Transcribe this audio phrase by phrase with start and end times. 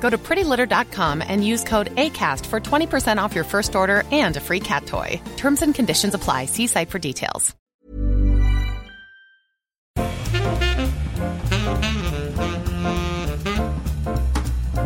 [0.00, 4.40] Go to prettylitter.com and use code ACAST for 20% off your first order and a
[4.40, 5.20] free cat toy.
[5.36, 6.46] Terms and conditions apply.
[6.46, 7.54] See site for details.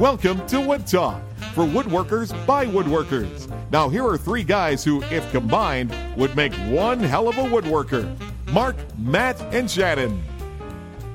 [0.02, 1.22] Welcome to Wood Talk
[1.54, 3.48] for woodworkers by woodworkers.
[3.70, 8.18] Now, here are three guys who, if combined, would make one hell of a woodworker
[8.52, 10.22] Mark, Matt, and Shannon.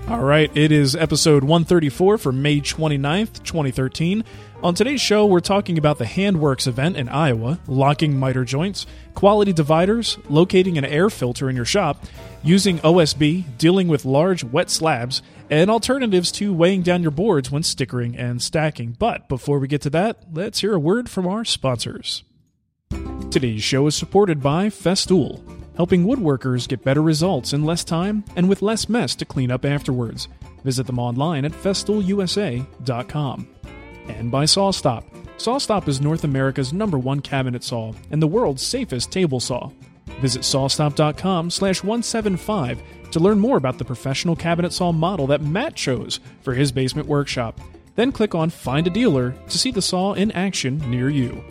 [0.10, 4.24] All right, it is episode 134 for May 29th, 2013.
[4.64, 8.86] On today's show, we're talking about the Handworks event in Iowa, locking miter joints,
[9.16, 12.06] quality dividers, locating an air filter in your shop,
[12.42, 17.64] using OSB, dealing with large wet slabs, and alternatives to weighing down your boards when
[17.64, 18.96] stickering and stacking.
[18.98, 22.24] But before we get to that, let's hear a word from our sponsors.
[23.30, 25.42] Today's show is supported by Festool,
[25.78, 29.64] helping woodworkers get better results in less time and with less mess to clean up
[29.64, 30.28] afterwards.
[30.66, 33.48] Visit them online at festoolusa.com.
[34.10, 35.04] And by SawStop.
[35.38, 39.70] SawStop is North America's number one cabinet saw and the world's safest table saw.
[40.20, 45.76] Visit sawstop.com slash 175 to learn more about the professional cabinet saw model that Matt
[45.76, 47.62] chose for his basement workshop.
[47.96, 51.44] Then click on Find a Dealer to see the saw in action near you.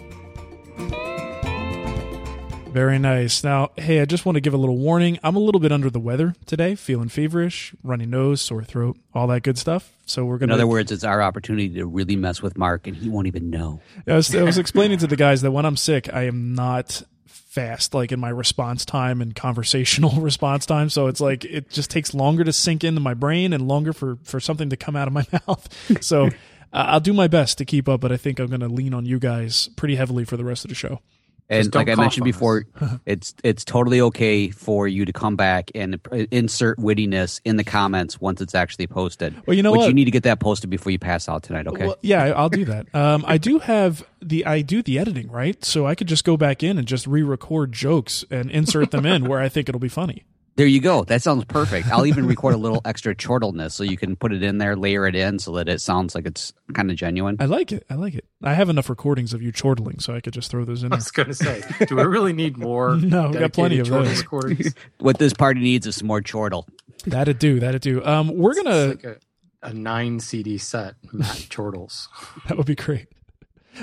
[2.76, 3.42] Very nice.
[3.42, 5.18] Now, hey, I just want to give a little warning.
[5.24, 9.26] I'm a little bit under the weather today, feeling feverish, runny nose, sore throat, all
[9.28, 9.94] that good stuff.
[10.04, 10.62] So we're going In to.
[10.62, 13.80] other words, it's our opportunity to really mess with Mark, and he won't even know.
[14.06, 17.02] I was, I was explaining to the guys that when I'm sick, I am not
[17.24, 21.90] fast like in my response time and conversational response time so it's like it just
[21.90, 25.08] takes longer to sink into my brain and longer for for something to come out
[25.08, 26.28] of my mouth so uh,
[26.72, 29.06] i'll do my best to keep up but i think i'm going to lean on
[29.06, 31.00] you guys pretty heavily for the rest of the show
[31.48, 32.64] And like I mentioned before,
[33.06, 38.20] it's it's totally okay for you to come back and insert wittiness in the comments
[38.20, 39.34] once it's actually posted.
[39.46, 39.88] Well, you know Which what?
[39.88, 41.66] you need to get that posted before you pass out tonight.
[41.66, 41.86] Okay.
[41.86, 42.92] Well, yeah, I'll do that.
[42.94, 46.36] Um, I do have the I do the editing right, so I could just go
[46.36, 49.88] back in and just re-record jokes and insert them in where I think it'll be
[49.88, 50.24] funny.
[50.56, 51.04] There you go.
[51.04, 51.88] That sounds perfect.
[51.88, 55.06] I'll even record a little extra chortleness so you can put it in there, layer
[55.06, 57.36] it in, so that it sounds like it's kind of genuine.
[57.38, 57.84] I like it.
[57.90, 58.24] I like it.
[58.42, 60.86] I have enough recordings of you chortling, so I could just throw those in.
[60.92, 60.96] I There.
[60.96, 62.96] was going to say, do we really need more?
[63.06, 64.22] No, we've got plenty of chortle those.
[64.22, 64.74] recordings?
[64.98, 66.66] What this party needs is some more chortle.
[67.06, 67.60] That'd do.
[67.60, 68.04] That'd do.
[68.04, 68.88] Um, we're gonna.
[68.88, 69.18] It's like
[69.62, 72.08] a, a nine CD set, Matt Chortles.
[72.48, 73.08] That would be great.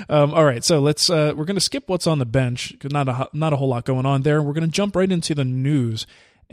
[0.08, 1.08] Um, all right, so let's.
[1.08, 3.68] Uh, we're going to skip what's on the bench because not a not a whole
[3.68, 4.42] lot going on there.
[4.42, 6.04] We're going to jump right into the news,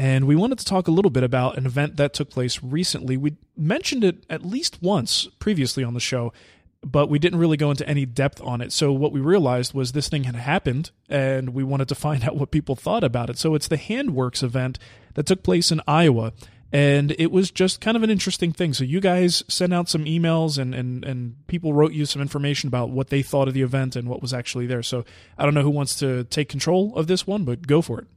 [0.02, 3.18] and we wanted to talk a little bit about an event that took place recently.
[3.18, 6.34] We mentioned it at least once previously on the show,
[6.82, 8.72] but we didn't really go into any depth on it.
[8.72, 12.36] So what we realized was this thing had happened, and we wanted to find out
[12.36, 13.38] what people thought about it.
[13.38, 14.80] So it's the Handworks event
[15.14, 16.34] that took place in Iowa
[16.74, 18.74] and it was just kind of an interesting thing.
[18.74, 22.70] So you guys sent out some emails and and and people wrote you some information
[22.70, 24.82] about what they thought of the event and what was actually there.
[24.82, 25.04] So
[25.38, 28.08] I don't know who wants to take control of this one, but go for it.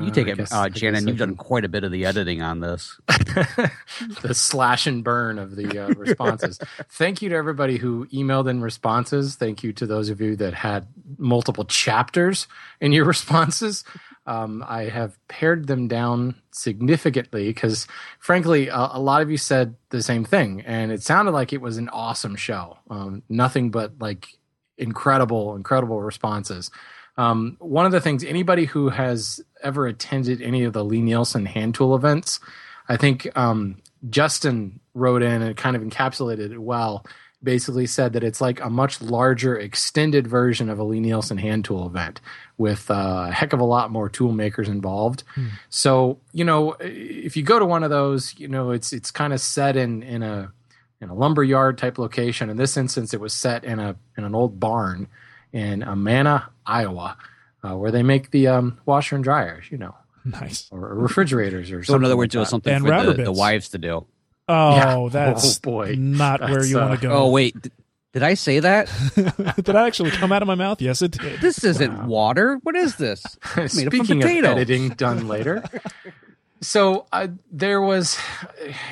[0.00, 1.06] You take I it, guess- uh, I guess Shannon.
[1.06, 2.98] I You've done quite a bit of the editing on this.
[3.06, 6.58] the slash and burn of the uh, responses.
[6.90, 9.36] Thank you to everybody who emailed in responses.
[9.36, 10.88] Thank you to those of you that had
[11.18, 12.48] multiple chapters
[12.80, 13.84] in your responses.
[14.26, 17.86] Um, I have pared them down significantly because,
[18.18, 21.60] frankly, a, a lot of you said the same thing, and it sounded like it
[21.60, 22.76] was an awesome show.
[22.90, 24.26] Um, nothing but like
[24.78, 26.72] incredible, incredible responses.
[27.16, 31.74] Um, one of the things anybody who has ever attended any of the Lie-Nielsen hand
[31.74, 32.40] tool events,
[32.88, 37.06] I think um, Justin wrote in and kind of encapsulated it well.
[37.42, 41.86] Basically, said that it's like a much larger, extended version of a Lie-Nielsen hand tool
[41.86, 42.20] event
[42.56, 45.22] with uh, a heck of a lot more tool makers involved.
[45.68, 49.32] So, you know, if you go to one of those, you know, it's it's kind
[49.32, 50.50] of set in in a
[51.00, 52.48] in a lumber yard type location.
[52.48, 55.06] In this instance, it was set in a in an old barn
[55.52, 57.16] in Amana, Iowa,
[57.64, 60.68] uh, where they make the um, washer and dryers, you know, Nice.
[60.70, 62.00] or refrigerators or So something.
[62.00, 64.06] in other like words, it was something And for the, the wives to do.
[64.48, 65.08] Oh, Yeah.
[65.12, 65.94] that's Oh, boy.
[65.98, 67.12] not where you uh, want to go.
[67.14, 67.70] Oh wait, d-
[68.12, 68.90] did I say that?
[69.14, 70.80] did that actually come out of my mouth?
[70.80, 71.40] Yes, it did.
[71.40, 72.58] This isn't water.
[72.62, 73.22] What is this?
[73.56, 74.50] It's made Speaking of potato.
[74.52, 75.62] editing done later.
[76.62, 78.18] so uh, there was,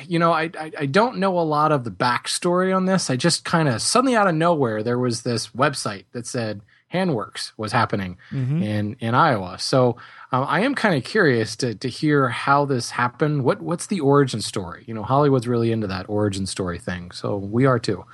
[0.07, 3.09] you know, I, I I don't know a lot of the backstory on this.
[3.09, 6.61] I just kind of suddenly out of nowhere there was this website that said
[6.93, 8.17] Handworks was happening
[8.63, 9.57] in in Iowa.
[9.59, 9.97] So
[10.31, 13.43] um, I am kind of curious to to hear how this happened.
[13.43, 14.83] What what's the origin story?
[14.87, 17.11] You know, Hollywood's really into that origin story thing.
[17.11, 18.05] So we are too.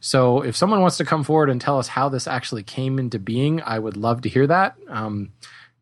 [0.00, 3.18] So if someone wants to come forward and tell us how this actually came into
[3.18, 4.76] being, I would love to hear that.
[4.88, 5.32] Um,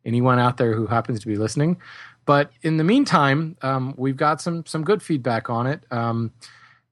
[0.03, 1.77] anyone out there who happens to be listening.
[2.25, 5.83] But in the meantime, um, we've got some some good feedback on it.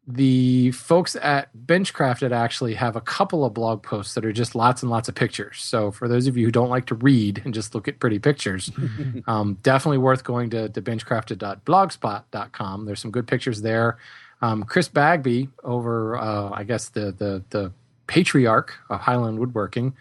[0.10, 4.82] The folks at Benchcrafted actually have a couple of blog posts that are just lots
[4.82, 5.62] and lots of pictures.
[5.62, 8.18] So for those of you who don't like to read and just look at pretty
[8.18, 8.72] pictures,
[9.28, 12.86] um, definitely worth going to, to benchcrafted.blogspot.com.
[12.86, 13.98] There's some good pictures there.
[14.42, 17.72] Um, Chris Bagby over, uh, I guess the the the
[18.08, 19.96] patriarch of Highland Woodworking,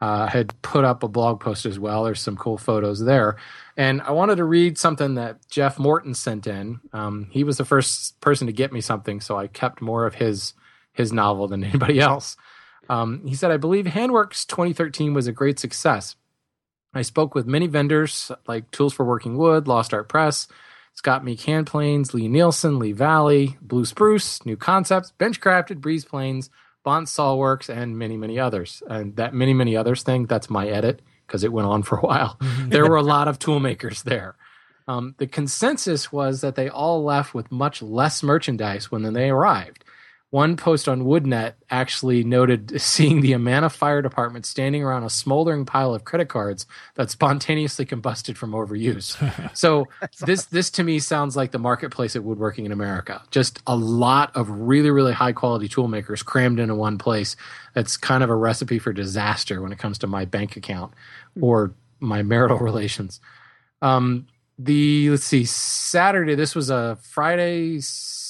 [0.00, 2.04] uh, had put up a blog post as well.
[2.04, 3.36] There's some cool photos there.
[3.76, 6.80] And I wanted to read something that Jeff Morton sent in.
[6.92, 10.14] Um, he was the first person to get me something, so I kept more of
[10.14, 10.54] his
[10.92, 12.36] his novel than anybody else.
[12.88, 16.16] Um, he said, I believe Handworks 2013 was a great success.
[16.94, 20.48] I spoke with many vendors like Tools for Working Wood, Lost Art Press,
[20.94, 26.48] Scott Meek Planes, Lie-Nielsen, Lee Valley, Blue Spruce, Knew Concepts, Benchcrafted, Brese Planes,
[26.86, 28.82] Bontz Works, and many, many others.
[28.88, 32.02] And that many, many others thing, that's my edit because it went on for a
[32.02, 32.38] while.
[32.68, 34.36] there were a lot of tool makers there.
[34.88, 39.84] Um, the consensus was that they all left with much less merchandise when they arrived.
[40.30, 45.64] One post on WoodNet actually noted seeing the Amana Fire Department standing around a smoldering
[45.64, 49.16] pile of credit cards that spontaneously combusted from overuse.
[49.56, 49.86] so
[50.24, 53.22] this this to me sounds like the marketplace at woodworking in America.
[53.30, 57.36] Just a lot of really really high quality tool makers crammed into one place.
[57.74, 60.92] That's kind of a recipe for disaster when it comes to my bank account
[61.40, 63.20] or my marital relations.
[63.82, 64.26] Um,
[64.58, 66.34] the let's see, Saturday.
[66.34, 67.80] This was a Friday,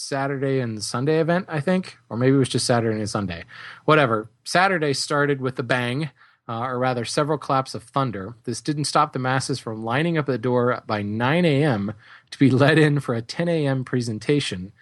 [0.06, 3.44] Saturday, and Sunday event, I think, or maybe it was just Saturday and Sunday.
[3.84, 4.30] Whatever.
[4.44, 6.10] Saturday started with the bang,
[6.48, 8.36] uh, or rather, several claps of thunder.
[8.44, 11.92] This didn't stop the masses from lining up at the door by 9 a.m.
[12.30, 13.84] to be let in for a 10 a.m.
[13.84, 14.72] presentation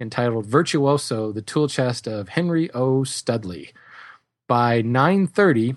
[0.00, 3.02] entitled "Virtuoso: The Tool Chest of Henry O.
[3.02, 3.72] Studley."
[4.46, 5.76] By 9:30,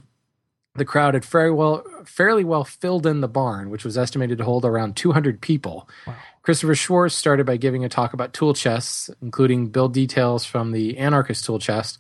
[0.76, 4.44] the crowd had fairly well, fairly well filled in the barn, which was estimated to
[4.44, 5.90] hold around 200 people.
[6.44, 10.98] Christopher Schwarz started by giving a talk about tool chests, including build details from the
[10.98, 12.00] Anarchist tool chest.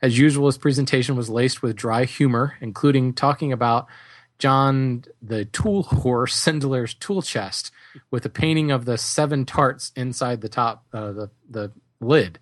[0.00, 3.86] As usual, his presentation was laced with dry humor, including talking about
[4.38, 7.72] John the Tool Horse Sindler's tool chest
[8.10, 12.38] with a painting of the seven tarts inside the top, uh, the, the lid.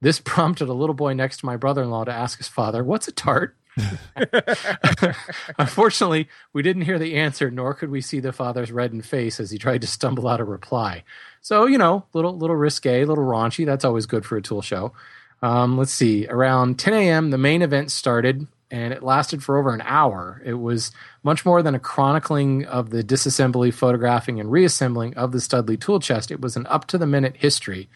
[0.00, 2.82] This prompted a little boy next to my brother in law to ask his father,
[2.82, 3.57] What's a tart?
[5.58, 9.50] Unfortunately, we didn't hear the answer, nor could we see the father's reddened face as
[9.50, 11.04] he tried to stumble out a reply.
[11.40, 13.64] So, you know, little little risque, little raunchy.
[13.64, 14.92] That's always good for a tool show.
[15.42, 16.26] Um, let's see.
[16.26, 20.42] Around 10 a.m., the main event started, and it lasted for over an hour.
[20.44, 20.90] It was
[21.22, 26.00] much more than a chronicling of the disassembly, photographing, and reassembling of the Studley tool
[26.00, 26.30] chest.
[26.30, 27.88] It was an up to the minute history.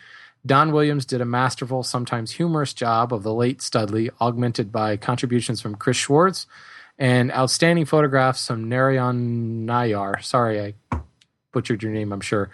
[0.45, 5.61] Don Williams did a masterful, sometimes humorous job of the late Studley, augmented by contributions
[5.61, 6.47] from Chris Schwarz
[6.99, 10.23] and outstanding photographs from Narayan Nayar.
[10.23, 10.75] Sorry, I
[11.53, 12.51] butchered your name, I'm sure.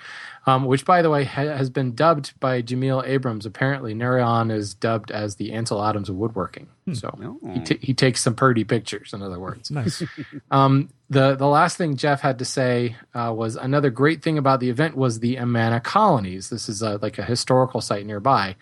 [0.47, 3.41] Um, which, by the way, ha- has been dubbed by Jameel Abraham.
[3.45, 6.69] Apparently, Narayan is dubbed as the Ansel Adams of woodworking.
[6.95, 9.71] So he, ta- he takes some pretty pictures, in other words.
[9.71, 10.03] Nice.
[10.51, 14.61] Um, the the last thing Jeff had to say uh, was another great thing about
[14.61, 16.49] the event was the Amana colonies.
[16.51, 18.57] This is a, like a historical site nearby.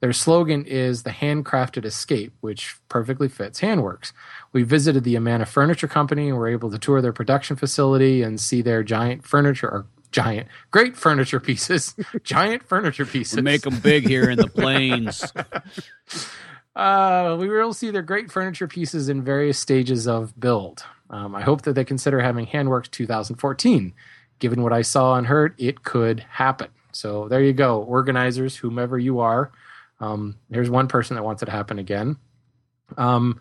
[0.00, 4.12] Their slogan is the handcrafted escape, which perfectly fits Handworks.
[4.52, 8.40] We visited the Amana Furniture Company and were able to tour their production facility and
[8.40, 13.36] see their giant furniture or giant, great furniture pieces, giant furniture pieces.
[13.36, 15.32] We make them big here in the plains.
[16.74, 20.84] Uh, we were able to see their great furniture pieces in various stages of build.
[21.10, 23.92] Um, I hope that they consider having Handworks 2014.
[24.38, 26.68] Given what I saw and heard, it could happen.
[26.92, 29.52] So there you go, organizers, whomever you are.
[30.00, 32.16] Um, there's one person that wants it to happen again.
[32.96, 33.40] Um,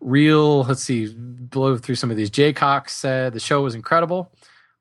[0.00, 2.30] real, let's see, blow through some of these.
[2.30, 4.32] Jay Cox said the show was incredible.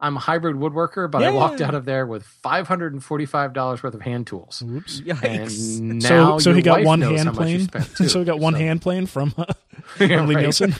[0.01, 4.27] I'm a hybrid woodworker, but I walked out of there with $545 worth of hand
[4.27, 4.63] tools.
[4.65, 5.01] Oops.
[5.23, 7.83] And So, now so he got one hand how much you plane.
[7.97, 8.07] too.
[8.07, 9.43] so he got one So- hand plane from, uh,
[9.99, 10.41] Yeah, from Lee right.
[10.43, 10.73] Nielsen.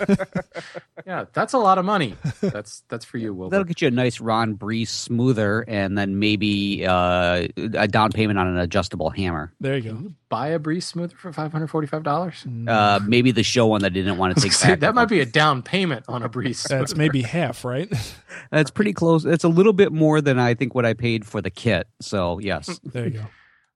[1.06, 2.16] yeah, that's a lot of money.
[2.42, 3.52] That's that's for you, Wilbur.
[3.52, 8.40] That'll get you a nice Ron Brese smoother, and then maybe uh, a down payment
[8.40, 9.52] on an adjustable hammer.
[9.60, 10.12] there you go.
[10.30, 12.46] Buy a Brese smoother for five hundred forty-five dollars.
[12.68, 14.80] Uh, maybe the show one that didn't want to take back.
[14.82, 16.68] that might be a down payment on a Brese.
[16.68, 17.92] That's maybe half, right?
[18.52, 19.26] That's pretty close.
[19.26, 21.88] It's a little bit more than I think what I paid for the kit.
[22.00, 23.26] So yes, there you go.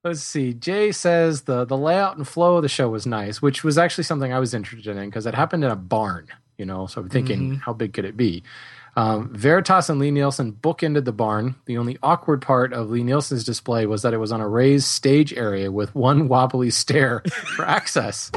[0.03, 0.53] Let's see.
[0.53, 4.03] Jay says the the layout and flow of the show was nice, which was actually
[4.03, 6.27] something I was interested in because it happened in a barn.
[6.57, 8.43] You know, so I'm thinking, how big could it be?
[8.95, 11.55] Um, Veritas and Lie-Nielsen bookended the barn.
[11.65, 15.33] The only awkward part of Lie-Nielsen's display was that it was on a raised stage
[15.33, 18.31] area with one wobbly stair for access.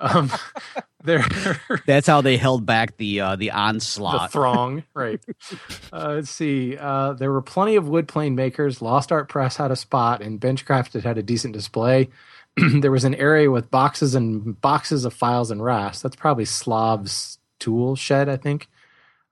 [0.00, 0.30] Um,
[1.04, 1.24] there,
[1.86, 4.32] that's how they held back the uh, the the onslaught.
[4.32, 5.24] throng, right?
[5.92, 6.76] Uh, let's see.
[6.76, 8.82] Uh, there were plenty of wood plane makers.
[8.82, 12.08] Lost Art Press had a spot, and Benchcrafted had a decent display.
[12.80, 16.02] there was an area with boxes and boxes of files and rasps.
[16.02, 18.68] That's probably Slav's tool shed, I think.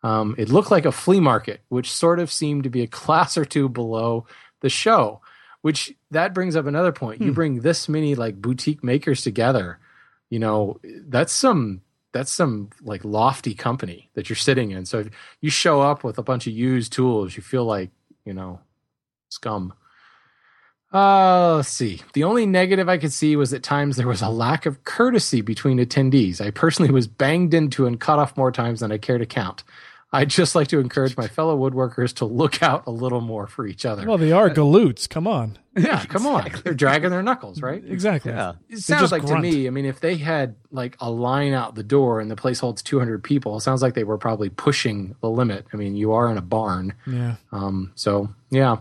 [0.04, 3.37] Um, it looked like a flea market, which sort of seemed to be a class
[3.37, 4.26] or two below
[4.61, 5.20] the show.
[5.62, 7.23] Which that brings up another point.
[7.23, 9.80] You bring this many like boutique makers together,
[10.28, 11.80] you know, that's some
[12.12, 14.84] that's some like lofty company that you're sitting in.
[14.84, 17.90] So if you show up with a bunch of used tools, you feel like,
[18.25, 18.61] you know,
[19.30, 19.75] scum.
[20.92, 22.02] Uh, let's see.
[22.12, 25.40] The only negative I could see was at times there was a lack of courtesy
[25.40, 26.40] between attendees.
[26.40, 29.64] I personally was banged into and cut off more times than I care to count.
[30.14, 33.66] I'd just like to encourage my fellow woodworkers to look out a little more for
[33.66, 34.06] each other.
[34.06, 35.09] Well, they are galoots.
[35.09, 35.59] Come on.
[35.76, 36.50] yeah, come on.
[36.62, 37.83] They're dragging their knuckles, right?
[37.85, 38.30] Exactly.
[38.33, 38.52] Yeah.
[38.68, 39.44] It sounds like grunt.
[39.44, 39.66] to me.
[39.66, 42.80] I mean, if they had like a line out the door and the place holds
[42.83, 45.66] 200 people, it sounds like they were probably pushing the limit.
[45.73, 47.37] I mean, you are in a barn, Yeah.
[47.52, 48.76] um, so yeah.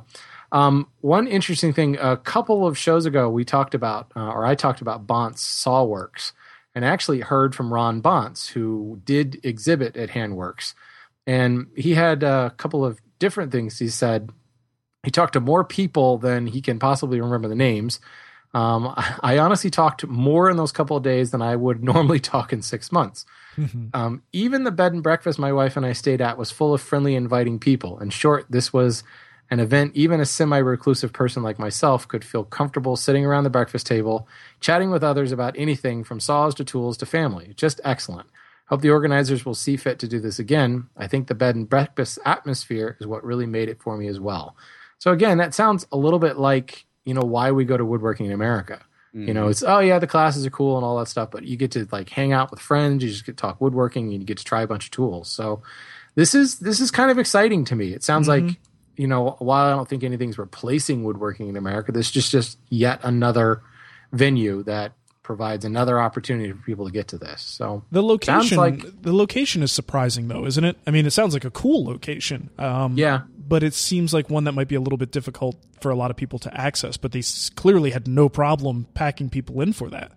[0.51, 4.53] Um, one interesting thing: a couple of shows ago, we talked about, uh, or I
[4.53, 6.31] talked about Bontz Sawworks,
[6.75, 10.75] and actually heard from Ron Bontz, who did exhibit at Handworks,
[11.25, 14.31] and he had a couple of different things he said.
[15.03, 17.99] He talked to more people than he can possibly remember the names.
[18.53, 22.53] Um, I, honestly talked more in those couple of days than I would normally talk
[22.53, 23.25] in six months.
[23.93, 26.81] Um, even the bed and breakfast my wife and I stayed at was full of
[26.81, 27.99] friendly, inviting people.
[27.99, 29.03] In short, this was
[29.51, 33.51] an event even a semi reclusive person like myself could feel comfortable sitting around the
[33.51, 34.27] breakfast table,
[34.59, 37.53] chatting with others about anything from saws to tools to family.
[37.55, 38.27] Just excellent.
[38.67, 40.87] Hope the organizers will see fit to do this again.
[40.95, 44.19] I think the bed and breakfast atmosphere is what really made it for me as
[44.19, 44.55] well.
[44.99, 48.25] So again, that sounds a little bit like, you know, why we go to woodworking
[48.25, 48.81] in America.
[49.15, 49.51] You know, mm-hmm.
[49.51, 51.87] it's oh yeah, the classes are cool and all that stuff, but you get to
[51.91, 54.43] like hang out with friends, you just get to talk woodworking, and you get to
[54.43, 55.29] try a bunch of tools.
[55.29, 55.61] So
[56.15, 57.93] this is this is kind of exciting to me.
[57.93, 59.01] It sounds like mm-hmm.
[59.01, 62.57] you know, while I don't think anything's replacing woodworking in America, this is just just
[62.69, 63.61] yet another
[64.13, 67.41] venue that provides another opportunity for people to get to this.
[67.41, 70.77] So The location, like- the location is surprising though, isn't it?
[70.85, 72.49] I mean, it sounds like a cool location.
[72.59, 75.89] Um, yeah, but it seems like one that might be a little bit difficult for
[75.89, 76.97] a lot of people to access.
[76.97, 77.23] But they
[77.55, 80.11] clearly had no problem packing people in for that.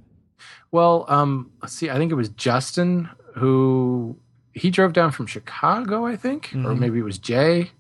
[0.73, 1.89] Well, um, let's see.
[1.89, 4.17] I think it was Justin who
[4.53, 7.71] he drove down from Chicago, I think, or maybe it was Jay.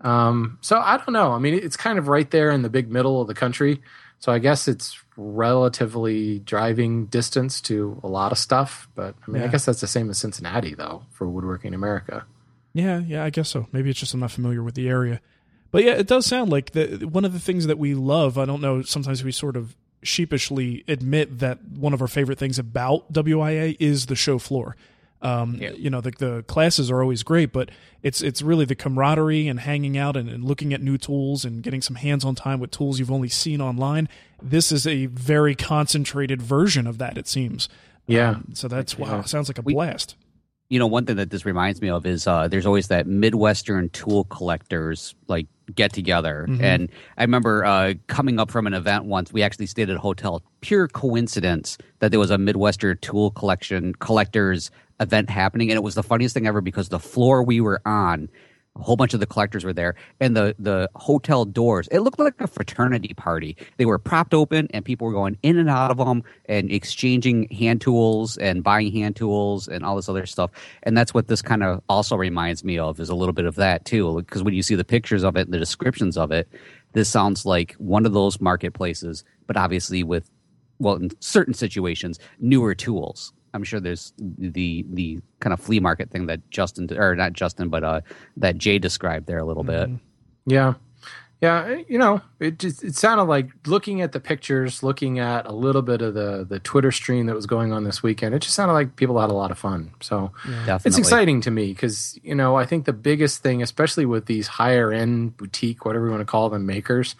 [0.00, 1.32] Um, so I don't know.
[1.32, 3.80] I mean, it's kind of right there in the big middle of the country.
[4.18, 8.88] So I guess it's relatively driving distance to a lot of stuff.
[8.94, 12.24] But I mean, I guess that's the same as Cincinnati, though, for woodworking America.
[12.74, 13.66] Yeah, yeah, I guess so.
[13.72, 15.20] Maybe it's just I'm not familiar with the area.
[15.70, 18.38] But yeah, it does sound like the, one of the things that we love.
[18.38, 18.82] I don't know.
[18.82, 24.06] Sometimes we sort of sheepishly admit that one of our favorite things about WIA is
[24.06, 24.76] the show floor.
[25.22, 27.70] Um, You know, the, the classes are always great, but
[28.02, 31.62] it's it's really the camaraderie and hanging out and, and looking at new tools and
[31.62, 34.08] getting some hands-on time with tools you've only seen online.
[34.42, 37.16] This is a very concentrated version of that.
[37.16, 37.68] It seems.
[38.06, 38.30] Yeah.
[38.30, 39.18] Um, so that's wow.
[39.18, 39.22] Yeah.
[39.22, 40.16] Sounds like a We- blast.
[40.68, 43.90] you know, one thing that this reminds me of is uh, there's always that Midwestern
[43.90, 46.46] tool collectors like get together.
[46.60, 49.32] And I remember uh, coming up from an event once.
[49.32, 50.42] We actually stayed at a hotel.
[50.62, 54.70] Pure coincidence that there was a Midwestern tool collection collectors
[55.02, 58.28] event happening, and it was the funniest thing ever because the floor we were on
[58.76, 61.88] a whole bunch of the collectors were there, and the the hotel doors.
[61.88, 63.56] It looked like a fraternity party.
[63.76, 67.48] They were propped open, and people were going in and out of them and exchanging
[67.50, 70.50] hand tools and buying hand tools and all this other stuff.
[70.84, 73.56] And that's what this kind of also reminds me of is a little bit of
[73.56, 74.16] that too.
[74.16, 76.48] Because when you see the pictures of it and the descriptions of it,
[76.92, 80.30] this sounds like one of those marketplaces, but obviously with
[80.78, 83.32] well, in certain situations, newer tools.
[83.54, 87.68] I'm sure there's the the kind of flea market thing that Justin or not Justin,
[87.68, 88.00] but uh,
[88.36, 89.94] that Jay described there a little Mm-hmm.
[89.94, 90.00] bit.
[90.46, 90.74] Yeah.
[91.40, 95.50] Yeah, you know, it just it sounded like looking at the pictures, looking at a
[95.50, 98.32] little bit of the the Twitter stream that was going on this weekend.
[98.32, 99.90] It just sounded like people had a lot of fun.
[100.00, 100.88] So Definitely.
[100.88, 104.46] it's exciting to me because you know I think the biggest thing, especially with these
[104.46, 107.16] higher end boutique, whatever you want to call them, makers,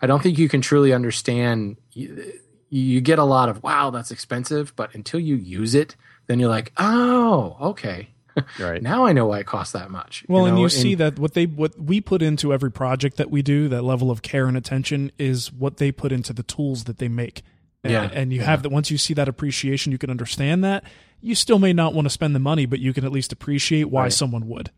[0.00, 1.76] I don't think you can truly understand.
[2.70, 5.96] You, you get a lot of wow, that's expensive, but until you use it,
[6.26, 8.08] then you're like, oh, okay,
[8.58, 8.82] Right.
[8.82, 10.24] now I know why it costs that much.
[10.28, 10.62] Well, and know?
[10.62, 13.82] you see that what they what we put into every project that we do, that
[13.82, 17.42] level of care and attention is what they put into the tools that they make.
[17.84, 18.10] And, Yeah.
[18.12, 20.84] and you have that once you see that appreciation, you can understand that.
[21.20, 23.84] You still may not want to spend the money, but you can at least appreciate
[23.84, 24.12] why Right.
[24.12, 24.70] someone would.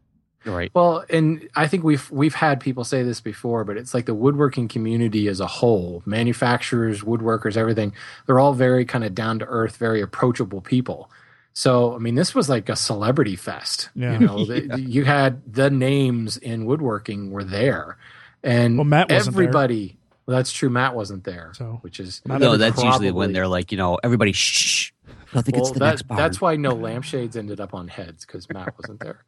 [0.49, 0.71] Right.
[0.75, 4.15] Well, and I think we've we've had people say this before, but it's like the
[4.15, 7.93] woodworking community as a whole, manufacturers, woodworkers, everything,
[8.27, 11.11] they're all very kind of down to earth, very approachable people.
[11.53, 13.91] So, I mean, this was like a celebrity fest.
[13.95, 14.13] Yeah.
[14.13, 17.99] You know, the, you had the names in woodworking were there.
[18.43, 19.43] And Well, Matt wasn't there.
[19.45, 20.69] everybody well, that's true.
[20.69, 21.53] Matt wasn't there.
[21.55, 24.93] So, which is no, that's usually when they're like, you know, everybody shh.
[25.33, 26.19] I think it's well, the that- next bar.
[26.19, 29.25] That's why no lampshades ended up on heads because Matt wasn't there.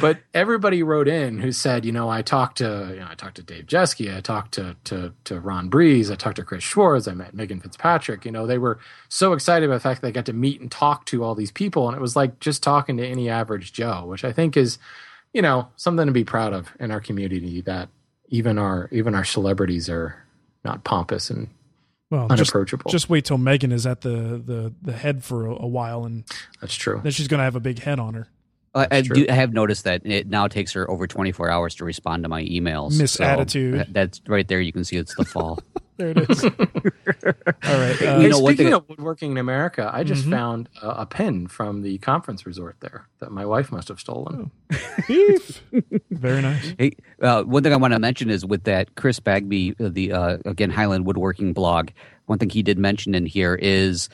[0.00, 3.36] But everybody wrote in who said, you know, I talked to, you know, I talked
[3.36, 7.06] to Dave Jeske, I talked to to to Ron Brese, I talked to Chris Schwarz,
[7.06, 8.24] I met Megan Fitzpatrick.
[8.24, 10.70] You know, they were so excited about the fact that they got to meet and
[10.70, 14.06] talk to all these people, and it was like just talking to any average Joe,
[14.06, 14.78] which I think is,
[15.32, 17.60] you know, something to be proud of in our community.
[17.60, 17.88] That
[18.28, 20.24] even our even our celebrities are
[20.64, 21.48] not pompous and
[22.10, 22.90] Well, just, unapproachable.
[22.90, 26.24] just wait till Megan is at the the, the head for a, a while, and
[26.62, 27.00] that's true.
[27.02, 28.28] then she's going to have a big head on her.
[28.74, 31.84] I, I, do, I have noticed that it now takes her over 24 hours to
[31.84, 32.98] respond to my emails.
[32.98, 33.88] Miss So, Attitude.
[33.90, 34.60] that's right there.
[34.60, 35.58] You can see it's the fall.
[35.98, 36.42] There it is.
[36.44, 36.72] All right.
[37.64, 40.30] Uh, Hey, You know, speaking thing- of woodworking in America, I just Mhm.
[40.30, 44.50] found a, a pin from the conference resort there that my wife must have stolen.
[45.06, 45.62] beef.
[46.10, 46.74] Very nice.
[46.78, 50.12] Hey, uh, one thing I want to mention is with that Chris Bagby, uh, the
[50.12, 51.90] uh, again Highland Woodworking blog.
[52.24, 54.08] One thing he did mention in here is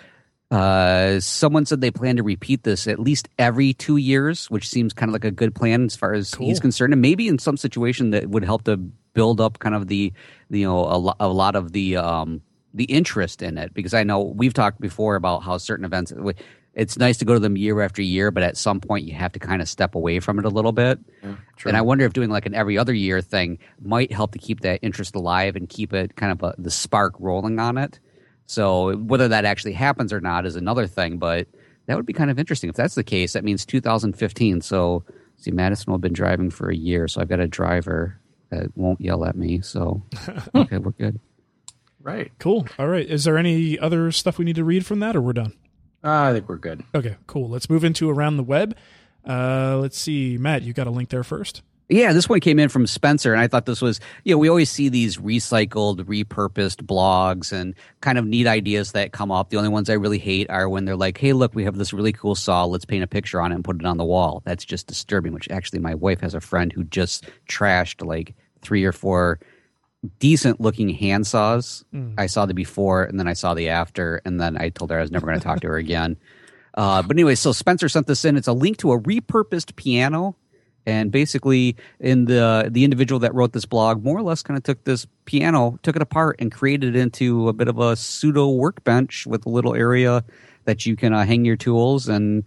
[0.50, 4.94] uh, someone said they plan to repeat this at least every two years, which seems
[4.94, 7.56] kind of like a good plan as far as he's concerned, and maybe in some
[7.56, 8.76] situation that would help to
[9.12, 10.12] build up kind of the
[10.48, 12.40] you know a, lo- a lot of the um,
[12.72, 16.12] the interest in it because I know we've talked before about how certain events.
[16.74, 19.32] It's nice to go to them year after year, but at some point you have
[19.32, 21.00] to kind of step away from it a little bit.
[21.56, 21.68] true.
[21.70, 24.60] And I wonder if doing like an every other year thing might help to keep
[24.60, 27.98] that interest alive and keep it kind of a, the spark rolling on it.
[28.48, 31.46] So whether that actually happens or not is another thing, but
[31.86, 32.70] that would be kind of interesting.
[32.70, 34.62] If that's the case, that means 2015.
[34.62, 35.04] So
[35.36, 38.74] see, Madison will have been driving for a year, so I've got a driver that
[38.74, 39.60] won't yell at me.
[39.60, 40.02] So
[40.54, 41.20] okay, we're good.
[42.00, 42.32] Right.
[42.38, 42.66] Cool.
[42.78, 43.06] All right.
[43.06, 45.52] Is there any other stuff we need to read from that, or we're done?
[46.02, 46.84] I think we're good.
[46.94, 47.16] Okay.
[47.26, 47.50] Cool.
[47.50, 48.74] Let's move into around the web.
[49.28, 50.62] Uh, let's see, Matt.
[50.62, 51.60] You got a link there first.
[51.90, 54.50] Yeah, this one came in from Spencer, and I thought this was, you know, we
[54.50, 59.48] always see these recycled, repurposed blogs and kind of neat ideas that come up.
[59.48, 61.94] The only ones I really hate are when they're like, hey, look, we have this
[61.94, 62.66] really cool saw.
[62.66, 64.42] Let's paint a picture on it and put it on the wall.
[64.44, 68.84] That's just disturbing, which actually my wife has a friend who just trashed like three
[68.84, 69.40] or four
[70.18, 71.86] decent looking hand saws.
[72.18, 74.98] I saw the before and then I saw the after, and then I told her
[74.98, 76.18] I was never going to talk to her again.
[76.74, 78.36] Uh, but anyway, so Spencer sent this in.
[78.36, 80.36] It's a link to a repurposed piano.
[80.88, 84.64] And basically, in the the individual that wrote this blog, more or less, kind of
[84.64, 88.48] took this piano, took it apart, and created it into a bit of a pseudo
[88.48, 90.24] workbench with a little area
[90.64, 92.08] that you can uh, hang your tools.
[92.08, 92.42] And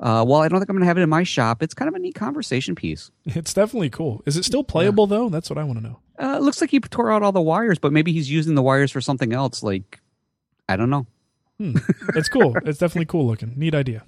[0.00, 1.86] uh, while I don't think I'm going to have it in my shop, it's kind
[1.86, 3.10] of a neat conversation piece.
[3.26, 4.22] It's definitely cool.
[4.24, 5.28] Is it still playable though?
[5.28, 5.98] That's what I want to know.
[6.18, 8.62] Uh, it looks like he tore out all the wires, but maybe he's using the
[8.62, 9.62] wires for something else.
[9.62, 10.00] Like
[10.66, 11.06] I don't know.
[11.58, 11.76] Hmm.
[12.16, 12.56] It's cool.
[12.64, 13.52] it's definitely cool looking.
[13.54, 14.04] Neat idea.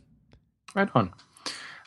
[0.75, 1.13] Right on.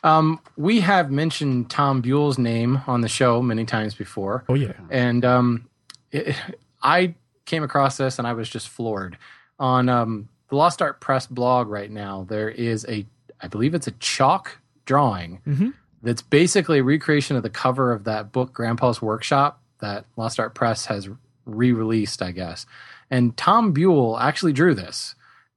[0.04, 4.44] Um, we have mentioned Tom Buell's name on the show many times before.
[4.48, 4.74] Oh yeah.
[4.90, 5.70] and um,
[6.12, 6.36] it,
[6.82, 9.18] I came across this and I was just floored.
[9.60, 13.06] On um, the Lost Art Press blog right now, there is a,
[13.42, 15.74] I believe it's a chalk drawing Mhm.
[16.04, 20.54] that's basically a recreation of the cover of that book, Grandpa's Workshop, that Lost Art
[20.56, 21.10] Press has
[21.46, 22.66] re-released, I guess.
[23.10, 25.16] And Tom Buell actually drew this,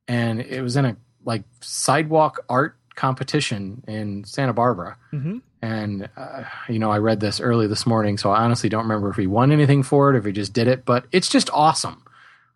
[0.08, 5.42] and it was in a like sidewalk art competition in Santa Barbara Mhm.
[5.62, 9.10] And uh, you know, I read this early this morning, so I honestly don't remember
[9.10, 10.86] if he won anything for it, or if he just did it.
[10.86, 12.02] But it's just awesome.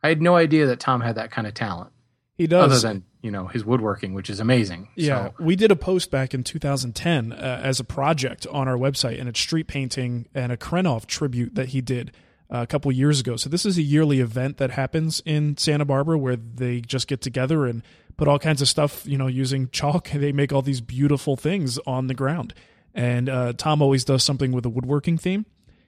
[0.02, 1.90] I had no idea that Tom had that kind of talent.
[2.38, 2.64] He does.
[2.72, 4.88] Other than you know his woodworking, which is amazing.
[4.96, 8.76] Yeah, So, we did a post back in 2010 uh, as a project on our
[8.76, 12.10] website, and it's street painting and a Krenov tribute that he did
[12.52, 13.36] uh, a couple years ago.
[13.36, 17.20] So this is a yearly event that happens in Santa Barbara where they just get
[17.20, 17.82] together and
[18.16, 20.10] put all kinds of stuff, you know, using chalk.
[20.14, 22.54] They make all these beautiful things on the ground,
[22.94, 25.46] and uh, Tom always does something with a woodworking theme.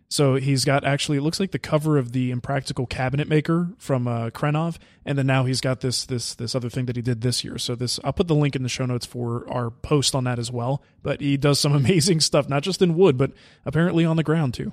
[0.09, 4.07] So he's got actually it looks like the cover of the Impractical Cabinet Maker from
[4.07, 7.23] uh, Krenov, and then now he's got this this this other thing that he did
[7.23, 7.59] this year.
[7.59, 10.39] So this I'll put the link in the show notes for our post on that
[10.39, 10.81] as well.
[11.03, 13.33] But he does some amazing stuff, not just in wood, but
[13.65, 14.73] apparently on the ground too.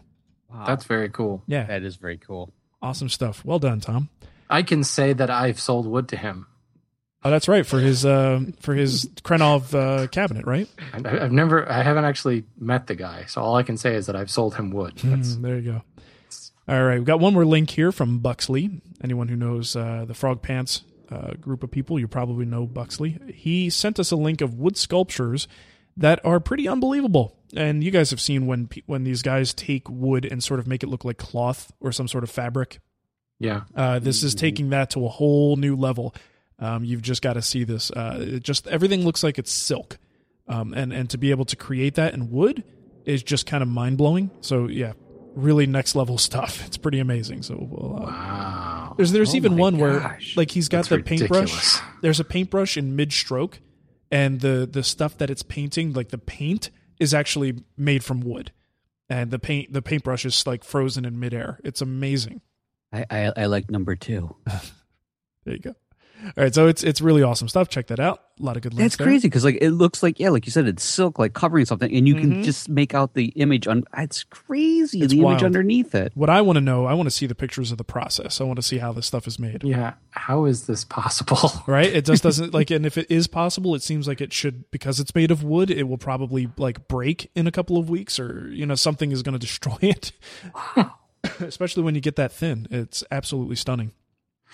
[0.67, 1.41] that's very cool.
[1.47, 2.53] Yeah, That is very cool.
[2.79, 3.43] awesome stuff.
[3.43, 4.09] Well done, Tom.
[4.51, 6.45] I can say that I've sold wood to him.
[7.25, 10.67] Oh, that's right for his uh, for his Krenov uh, cabinet, right?
[10.93, 14.07] I- I've never, I haven't actually met the guy, so all I can say is
[14.07, 14.95] that I've sold him wood.
[14.97, 15.81] Mm, there you go.
[16.67, 18.81] All right, we've got one more link here from Buxley.
[19.03, 23.19] Anyone who knows uh, the Frog Pants uh, group of people, you probably know Buxley.
[23.33, 25.47] He sent us a link of wood sculptures
[25.97, 27.37] that are pretty unbelievable.
[27.55, 30.83] And you guys have seen when when these guys take wood and sort of make
[30.83, 32.79] it look like cloth or some sort of fabric.
[33.39, 36.15] yeah, Uh, this is taking that to a whole new level.
[36.63, 37.91] Um, you've just got to see this.
[37.91, 39.97] Uh, it just everything looks like it's silk,
[40.47, 42.63] um, and and to be able to create that in wood
[43.05, 44.31] is just kind of mind blowing.
[44.39, 44.93] So yeah,
[45.35, 46.65] really next level stuff.
[46.65, 47.43] It's pretty amazing.
[47.43, 48.93] So we'll, uh, wow.
[48.97, 51.79] there's there's Oh even my one where like he's got That's the paintbrush.
[52.01, 53.59] There's a paintbrush in mid stroke,
[54.09, 58.53] and the the stuff that it's painting, like the paint, is actually made from wood,
[59.09, 61.59] and the paint the paintbrush is like frozen in midair.
[61.63, 62.39] It's amazing.
[62.93, 64.35] I, I, I like number two.
[65.45, 65.75] There you go.
[66.23, 67.67] All right, so it's it's really awesome stuff.
[67.69, 68.21] Check that out.
[68.39, 68.95] A lot of good links.
[68.95, 71.65] That's crazy because like it looks like yeah, like you said, it's silk, like covering
[71.65, 72.21] something, and you Mhm.
[72.21, 73.67] can just make out the image.
[73.67, 75.33] On it's crazy, It's the wild.
[75.33, 76.11] image underneath it.
[76.15, 78.39] What I want to know, I want to see the pictures of the process.
[78.39, 79.63] I want to see how this stuff is made.
[79.63, 81.51] Yeah, how is this possible?
[81.67, 81.87] Right?
[81.93, 84.99] It just doesn't like, and if it is possible, it seems like it should because
[84.99, 85.69] it's made of wood.
[85.69, 89.23] It will probably like break in a couple of weeks, or you know, something is
[89.23, 90.11] going to destroy it.
[91.39, 93.91] Especially when you get that thin, it's absolutely stunning.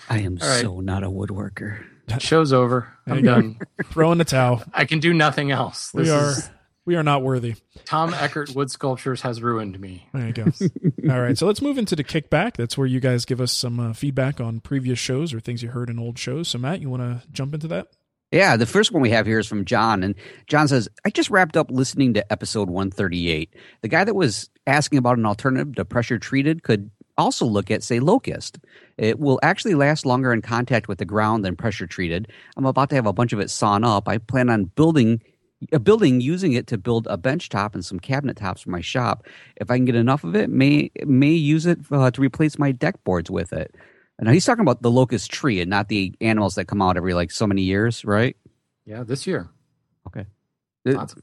[0.08, 0.60] I am All right.
[0.60, 1.84] so not a woodworker.
[2.18, 2.88] Show's over.
[3.06, 3.58] I'm you done.
[3.86, 4.64] Throw in the towel.
[4.74, 5.90] I can do nothing else.
[5.92, 6.50] This We are is
[6.86, 7.54] we are not worthy.
[7.84, 10.08] Tom Eckert Wood Sculptures has ruined me.
[10.12, 10.44] There you go.
[11.12, 12.56] All right, so let's move into the kickback.
[12.56, 15.68] That's where you guys give us some uh, feedback on previous shows or things you
[15.68, 16.48] heard in old shows.
[16.48, 17.88] So, Matt, you want to jump into that?
[18.32, 20.14] Yeah, the first one we have here is from John, and
[20.46, 23.54] John says, "I just wrapped up listening to episode 138.
[23.82, 27.82] The guy that was asking about an alternative to pressure treated could also look at,
[27.82, 28.58] say, locust.
[28.98, 32.28] It will actually last longer in contact with the ground than pressure treated.
[32.56, 34.08] I'm about to have a bunch of it sawn up.
[34.08, 35.22] I plan on building."
[35.72, 38.80] A building using it to build a bench top and some cabinet tops for my
[38.80, 39.26] shop.
[39.56, 42.72] If I can get enough of it, may may use it uh, to replace my
[42.72, 43.74] deck boards with it.
[44.18, 46.96] And now he's talking about the locust tree and not the animals that come out
[46.96, 48.38] every like so many years, right?
[48.86, 49.50] Yeah, this year.
[50.06, 50.24] Okay.
[50.86, 51.22] Lots of-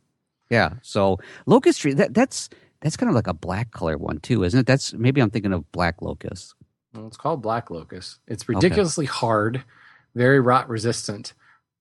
[0.51, 0.73] Yeah.
[0.83, 2.49] So locust tree that that's
[2.81, 4.65] that's kind of like a black color one too, isn't it?
[4.65, 6.53] That's maybe I'm thinking of black locust.
[6.93, 8.19] Well, it's called black locust.
[8.27, 9.63] It's ridiculously hard,
[10.15, 11.33] very rot resistant.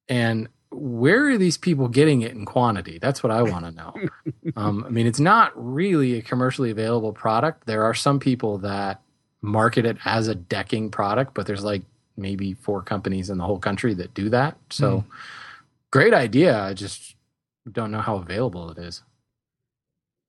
[0.08, 2.98] And where are these people getting it in quantity?
[2.98, 3.94] That's what I want to know.
[4.56, 7.66] um, I mean, it's not really a commercially available product.
[7.66, 9.00] There are some people that
[9.42, 11.82] market it as a decking product, but there's like
[12.16, 14.56] maybe four companies in the whole country that do that.
[14.70, 15.04] So
[15.90, 16.58] great idea.
[16.60, 17.14] I just
[17.70, 19.02] don't know how available it is.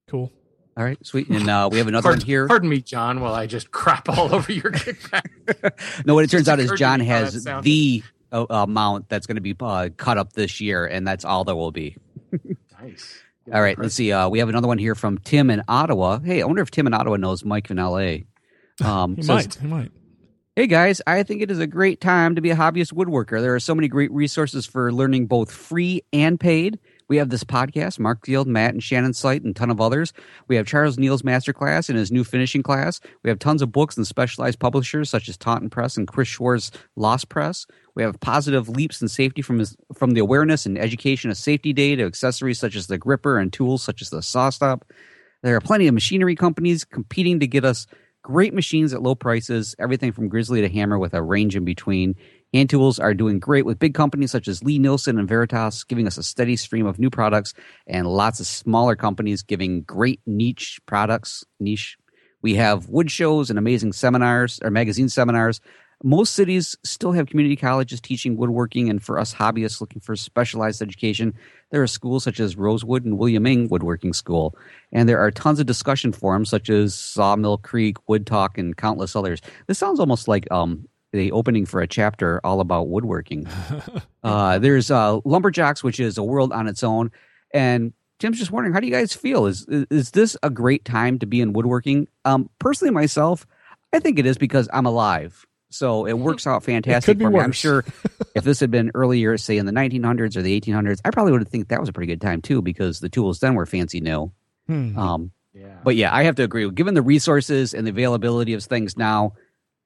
[0.07, 0.31] Cool.
[0.77, 1.27] All right, sweet.
[1.29, 2.47] And uh, we have another Pardon, one here.
[2.47, 5.23] pardon me, John, while I just crap all over your kickback.
[6.05, 9.25] No, what it turns out is John me how that has the uh, amount that's
[9.25, 11.95] going to be uh, cut up this year, and that's all there will be.
[12.81, 13.19] nice.
[13.51, 14.11] All right, let's see.
[14.11, 16.19] Uh, we have another one here from Tim in Ottawa.
[16.19, 18.25] Hey, I wonder if Tim in Ottawa knows Mike in L.A.
[18.83, 19.55] Um, He says, might.
[19.55, 19.91] He might.
[20.55, 23.41] Hey guys, I think it is a great time to be a hobbyist woodworker.
[23.41, 26.77] There are so many great resources for learning both free and paid.
[27.09, 30.13] We have this podcast, Mark Field, Matt and Shannon site, and a ton of others.
[30.47, 32.99] We have Charles Neil's masterclass and his new finishing class.
[33.23, 36.71] We have tons of books and specialized publishers such as Taunton Press and Chris Schwarz's
[36.95, 37.65] Lost Press.
[37.95, 41.73] We have positive leaps in safety from his, from the awareness and education of safety
[41.73, 44.81] day to accessories such as the gripper and tools such as the SawStop.
[45.43, 47.87] There are plenty of machinery companies competing to get us
[48.27, 52.13] great machines at low prices, everything from Grizzly to Hammer with a range in between.
[52.53, 56.17] Hand tools are doing great with big companies such as Lie-Nielsen and Veritas, giving us
[56.17, 57.53] a steady stream of new products,
[57.87, 61.45] and lots of smaller companies giving great niche products.
[61.61, 61.95] Niche.
[62.41, 65.61] We have wood shows and amazing seminars or magazine seminars.
[66.03, 70.81] Most cities still have community colleges teaching woodworking, and for us hobbyists looking for specialized
[70.81, 71.33] education,
[71.71, 74.55] there are schools such as Rosewood and William Ng Woodworking School.
[74.91, 79.15] And there are tons of discussion forums such as Sawmill Creek, Wood Talk, and countless
[79.15, 79.41] others.
[79.65, 83.47] This sounds almost like um, the opening for a chapter all about woodworking.
[84.23, 87.11] uh, there's uh, LumberJocks, which is a world on its own.
[87.53, 89.47] And Tim's just wondering, how do you guys feel?
[89.47, 92.07] Is is this a great time to be in woodworking?
[92.23, 93.47] Um, personally, myself,
[93.93, 95.46] I think it is because I'm alive.
[95.69, 97.39] So it works out fantastic for me.
[97.39, 97.83] I'm sure
[98.35, 101.41] if this had been earlier, say in the 1900s or the 1800s, I probably would
[101.41, 103.99] have think that was a pretty good time too, because the tools then were fancy
[103.99, 104.31] new.
[104.67, 104.97] Hmm.
[104.97, 105.77] Um, yeah.
[105.83, 106.69] But yeah, I have to agree.
[106.71, 109.33] Given the resources and the availability of things now,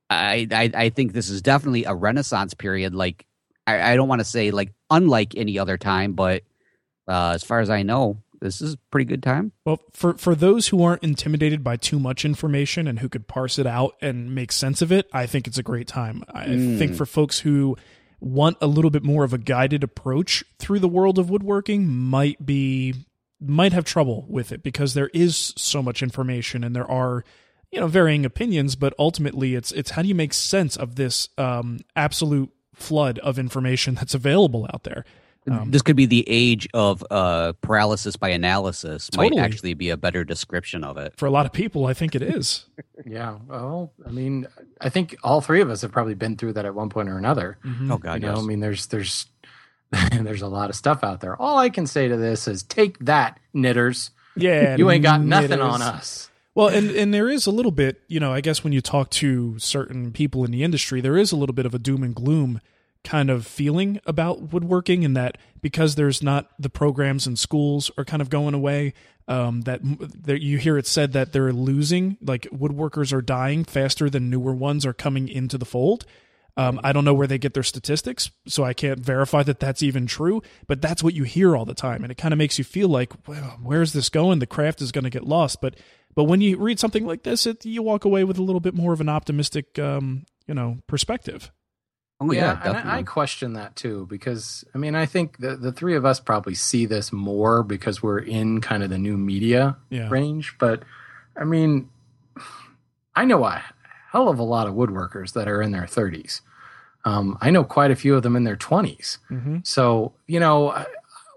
[0.09, 2.93] I I, I think this is definitely a renaissance period.
[2.93, 3.25] Like
[3.65, 6.43] I, I don't want to say like unlike any other time, but
[7.07, 9.51] uh, as far as I know, this is a pretty good time.
[9.65, 13.59] Well, for for those who aren't intimidated by too much information and who could parse
[13.59, 16.23] it out and make sense of it, I think it's a great time.
[16.33, 16.77] I Mm.
[16.77, 17.77] think for folks who
[18.19, 22.45] want a little bit more of a guided approach through the world of woodworking might
[22.45, 22.93] be
[23.39, 27.23] might have trouble with it because there is so much information and there are
[27.71, 31.29] you know varying opinions but ultimately it's it's how do you make sense of this
[31.39, 35.03] um absolute flood of information that's available out there
[35.49, 39.09] Um, this could be the age of uh, paralysis by analysis.
[39.11, 39.37] Totally.
[39.37, 41.13] Might actually be a better description of it.
[41.17, 42.65] for a lot of people i think it is
[43.05, 43.37] Yeah.
[43.47, 44.47] Well, I mean,
[44.79, 47.17] I think all three of us have probably been through that at one point or
[47.17, 47.57] another.
[47.89, 48.43] Oh God, you know, yes.
[48.43, 49.25] I mean, there's there's
[50.11, 51.35] there's a lot of stuff out there.
[51.41, 54.11] All I can say to this is, take that, knitters.
[54.35, 56.29] yeah You ain't got nothing on us.
[56.53, 59.09] Well, and and there is a little bit, you know, I guess when you talk
[59.11, 62.13] to certain people in the industry, there is a little bit of a doom and
[62.13, 62.61] gloom
[63.03, 68.05] kind of feeling about woodworking, and that because there's not the programs in schools are
[68.05, 68.93] kind of going away.
[69.27, 69.81] Um, that
[70.23, 74.53] that you hear it said that they're losing, like woodworkers are dying faster than newer
[74.53, 76.05] ones are coming into the fold.
[76.57, 79.81] Um, I don't know where they get their statistics, so I can't verify that that's
[79.81, 80.41] even true.
[80.67, 82.89] But that's what you hear all the time, and it kind of makes you feel
[82.89, 84.39] like, well, where's this going?
[84.39, 85.61] The craft is going to get lost.
[85.61, 85.75] But
[86.13, 88.73] but when you read something like this, it, you walk away with a little bit
[88.73, 91.51] more of an optimistic, um, you know, perspective.
[92.23, 92.77] Oh yeah, and.
[92.89, 96.19] I, I question that too because I mean I think the the three of us
[96.19, 100.07] probably see this more because we're in kind of the new media Yeah.
[100.07, 100.55] range.
[100.59, 100.83] But
[101.35, 101.89] I mean,
[103.15, 103.63] I know a
[104.11, 106.41] hell of a lot of woodworkers that are in their thirties.
[107.05, 109.17] Um, I know quite a few of them in their twenties.
[109.31, 109.59] Mm-hmm.
[109.63, 110.85] So you know uh,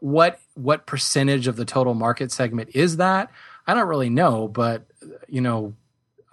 [0.00, 3.30] what what percentage of the total market segment is that?
[3.66, 4.84] I don't really know, but
[5.28, 5.72] you know,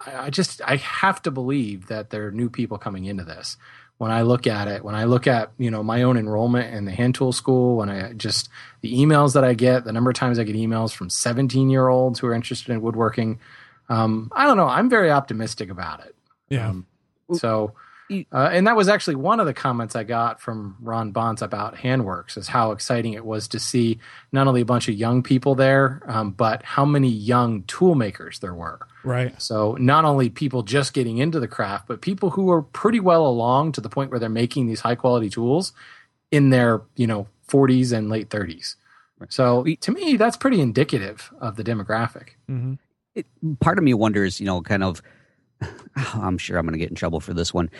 [0.04, 3.56] I, I just I have to believe that there are new people coming into this.
[4.02, 6.86] When I look at it, when I look at you know my own enrollment in
[6.86, 8.48] the hand tool school, when I just
[8.80, 11.86] the emails that I get, the number of times I get emails from 17 year
[11.86, 13.38] olds who are interested in woodworking,
[13.88, 14.66] um, I don't know.
[14.66, 16.16] I'm very optimistic about it.
[16.48, 16.70] Yeah.
[16.70, 16.86] Um,
[17.32, 17.74] so,
[18.10, 21.76] uh, and that was actually one of the comments I got from Ron Bontz about
[21.76, 23.98] Handworks is how exciting it was to see
[24.32, 28.38] not only a bunch of young people there, um, but how many young tool makers
[28.40, 28.80] there were.
[29.04, 29.40] Right.
[29.40, 33.26] So not only people just getting into the craft, but people who are pretty well
[33.26, 35.72] along to the point where they're making these high quality tools
[36.30, 38.76] in their, you know, 40s and late 30s.
[39.28, 42.30] So to me, that's pretty indicative of the demographic.
[42.50, 42.74] Mm-hmm.
[43.14, 43.26] it,
[43.60, 45.02] part of me wonders, you know, kind of.
[46.14, 47.70] I'm sure I'm going to get in trouble for this one.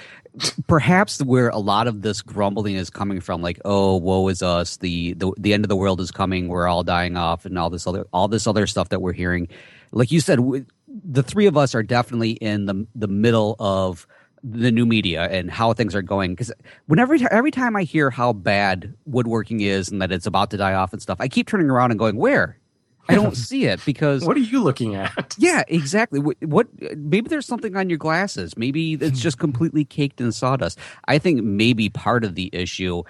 [0.67, 4.77] Perhaps where a lot of this grumbling is coming from, like, "Oh, woe is us!
[4.79, 6.49] The, the the end of the world is coming.
[6.49, 9.49] We're all dying off," and all this other all this other stuff that we're hearing.
[9.93, 10.41] Like you said,
[10.89, 14.07] the three of us are definitely in the the middle of
[14.45, 16.33] the new media and how things are going.
[16.33, 16.53] Because
[16.87, 20.75] whenever every time I hear how bad woodworking is and that it's about to die
[20.75, 22.59] off and stuff, I keep turning around and going, "Where?"
[23.09, 25.35] I don't see it because What are you looking at?
[25.39, 26.21] yeah, exactly.
[26.21, 26.69] What, what?
[26.97, 28.57] Maybe there's something on your glasses.
[28.57, 29.43] Maybe it's just hmm.
[29.43, 30.79] completely caked in sawdust.
[31.07, 33.03] I think maybe part of the issue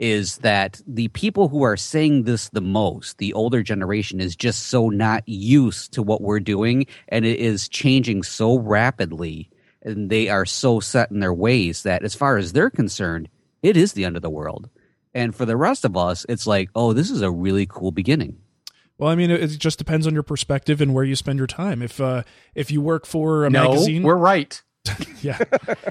[0.00, 4.68] is that the people who are saying this the most, the older generation, is just
[4.68, 9.50] so not used to what we're doing, and it is changing so rapidly,
[9.82, 13.28] and they are so set in their ways that, as far as they're concerned,
[13.62, 14.70] it is the end of the world.
[15.12, 18.38] And for the rest of us, it's like, oh, this is a really cool beginning.
[19.00, 21.80] Well, I mean, it, just depends on your perspective and where you spend your time.
[21.80, 22.22] If uh,
[22.54, 24.60] if you work for a no, magazine, we're right.
[25.22, 25.38] yeah.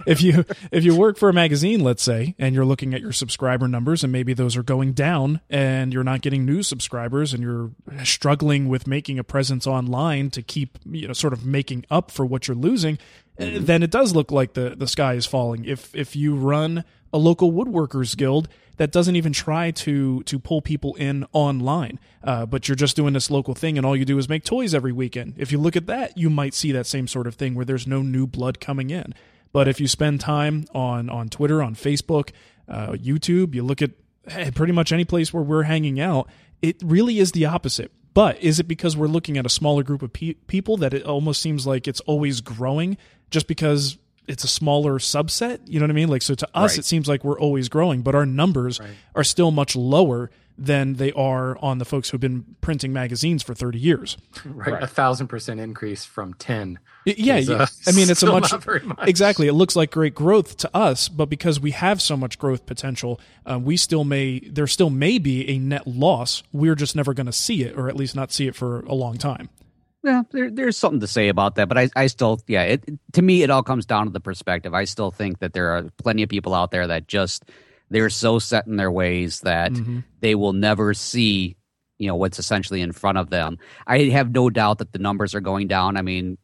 [0.06, 3.12] if you if you work for a magazine, let's say, and you're looking at your
[3.12, 7.42] subscriber numbers and maybe those are going down and you're not getting new subscribers and
[7.42, 7.72] you're
[8.04, 12.28] struggling with making a presence online to keep, you know, sort of making up for
[12.28, 13.00] what you're losing,
[13.40, 15.66] eh, then it does look like the the sky is falling.
[15.66, 20.62] If if you run a local woodworkers guild that doesn't even try to to pull
[20.62, 24.18] people in online, uh, but you're just doing this local thing, and all you do
[24.18, 25.34] is make toys every weekend.
[25.38, 27.86] If you look at that, you might see that same sort of thing where there's
[27.86, 29.14] no new blood coming in.
[29.52, 32.32] But if you spend time on on Twitter, on Facebook,
[32.70, 33.92] uh, YouTube, you look at
[34.30, 36.30] hey, pretty much any place where we're hanging out,
[36.62, 37.92] it really is the opposite.
[38.14, 41.04] But is it because we're looking at a smaller group of pe- people that it
[41.04, 42.98] almost seems like it's always growing
[43.30, 43.98] just because
[44.30, 45.60] it's a smaller subset?
[45.66, 46.08] You know what I mean?
[46.10, 46.80] Like, so to us, Right.
[46.80, 48.80] it seems like we're always growing, but our numbers
[49.16, 50.30] are still much lower
[50.62, 54.18] than they are on the folks who've been printing magazines for 30 years.
[54.44, 54.84] Right.
[54.84, 56.80] A thousand percent increase from 10.
[57.06, 57.56] Y- Yeah, is, yeah.
[57.62, 58.98] uh, I mean, it's a much, much.
[59.08, 59.48] exactly.
[59.48, 63.22] It looks like great growth to us, but because we have so much growth potential,
[63.50, 66.44] uh, we still may there still may be a net loss.
[66.52, 68.94] We're just never going to see it, or at least not see it for a
[68.94, 69.48] long time.
[70.04, 73.22] Yeah, there, there's something to say about that, but I, I still, yeah, it, to
[73.22, 74.74] me, it all comes down to the perspective.
[74.74, 77.44] I still think that there are plenty of people out there that just
[77.90, 80.00] they're so set in their ways that Mm-hmm.
[80.22, 81.58] they will never see,
[81.98, 83.58] you know, what's essentially in front of them.
[83.88, 85.98] I have no doubt that the numbers are going down.
[85.98, 86.38] I mean,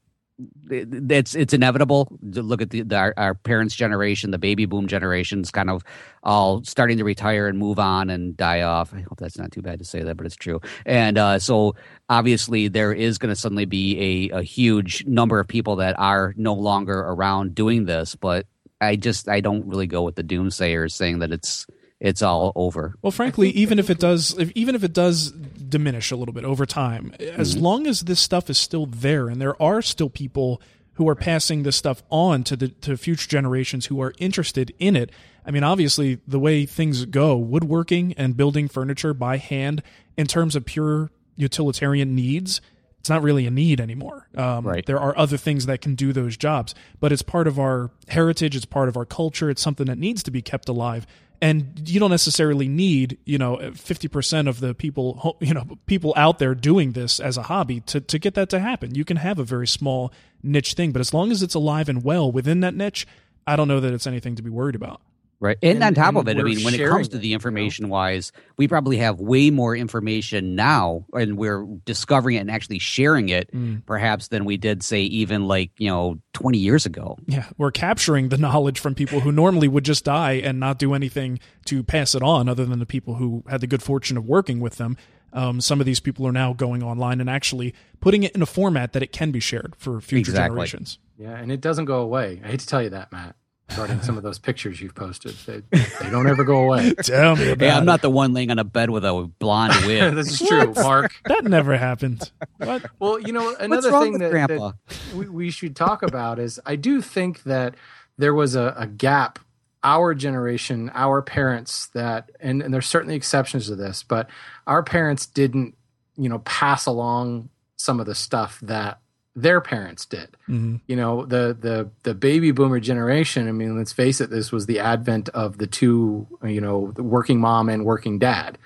[0.69, 2.07] it's it's inevitable.
[2.33, 5.69] To Look at the, the our, our parents' generation, the baby boom generation is kind
[5.69, 5.83] of
[6.23, 8.93] all starting to retire and move on and die off.
[8.93, 10.59] I hope that's not too bad to say that, but it's true.
[10.85, 11.75] And uh, so
[12.09, 16.33] obviously there is going to suddenly be a, a huge number of people that are
[16.37, 18.15] no longer around doing this.
[18.15, 18.45] But
[18.81, 21.65] I just I don't really go with the doomsayers saying that it's
[21.99, 22.95] it's all over.
[23.01, 26.43] Well, frankly, even if it does, if, even if it does diminish a little bit
[26.43, 30.61] over time, as long as this stuff is still there, and there are still people
[30.93, 34.95] who are passing this stuff on to the to future generations who are interested in
[34.95, 35.09] it.
[35.45, 39.83] I mean, obviously, the way things go, woodworking and building furniture by hand,
[40.17, 42.61] in terms of pure utilitarian needs,
[42.99, 44.27] it's not really a need anymore.
[44.35, 44.85] Um, Right.
[44.85, 48.55] There are other things that can do those jobs, but it's part of our heritage.
[48.55, 49.49] It's part of our culture.
[49.49, 51.05] It's something that needs to be kept alive.
[51.45, 56.11] And you don't necessarily need, you know, fifty percent of the people, you know, people
[56.17, 58.95] out there doing this as a hobby to to get that to happen.
[58.95, 62.03] You can have a very small niche thing, but as long as it's alive and
[62.03, 63.05] well within that niche,
[63.45, 65.01] I don't know that it's anything to be worried about.
[65.39, 65.57] Right.
[65.61, 67.27] And, And- on top and of it, I mean, when it comes to it, the
[67.27, 67.35] you know?
[67.35, 72.79] information wise, we probably have way more information now and we're discovering it and actually
[72.79, 73.85] sharing it Mm.
[73.85, 77.17] perhaps than we did, say, even like, you know, 20 years ago.
[77.27, 80.93] Yeah, we're capturing the knowledge from people who normally would just die and not do
[80.93, 84.25] anything to pass it on, other than the people who had the good fortune of
[84.25, 84.95] working with them.
[85.33, 88.45] Um, some of these people are now going online and actually putting it in a
[88.45, 90.55] format that it can be shared for future Exactly.
[90.55, 90.97] generations.
[91.17, 92.39] Yeah, and it doesn't go away.
[92.43, 93.35] I hate to tell you that, Matt.
[93.69, 96.93] Regarding some of those pictures you've posted, they, they don't ever go away.
[97.03, 99.73] Tell me about Hey, I'm not the one laying on a bed with a blonde
[99.85, 100.13] wig.
[100.15, 101.11] this is true, Mark.
[101.25, 102.31] That never happened.
[102.57, 102.85] What?
[102.99, 104.73] Well, you know, another wrong thing with that, Grandpa?
[104.87, 107.75] that we, we should talk about is I do think that
[108.17, 109.39] there was a, a gap,
[109.83, 114.29] our generation, our parents that, and, and there's certainly exceptions to this, but
[114.67, 115.75] our parents didn't,
[116.17, 118.99] you know, pass along some of the stuff that
[119.35, 120.37] their parents did.
[120.47, 120.79] Mhm.
[120.87, 123.47] You know, the the the baby boomer generation.
[123.47, 124.29] I mean, let's face it.
[124.29, 128.57] This was the advent of the two, you know, the working mom and working dad.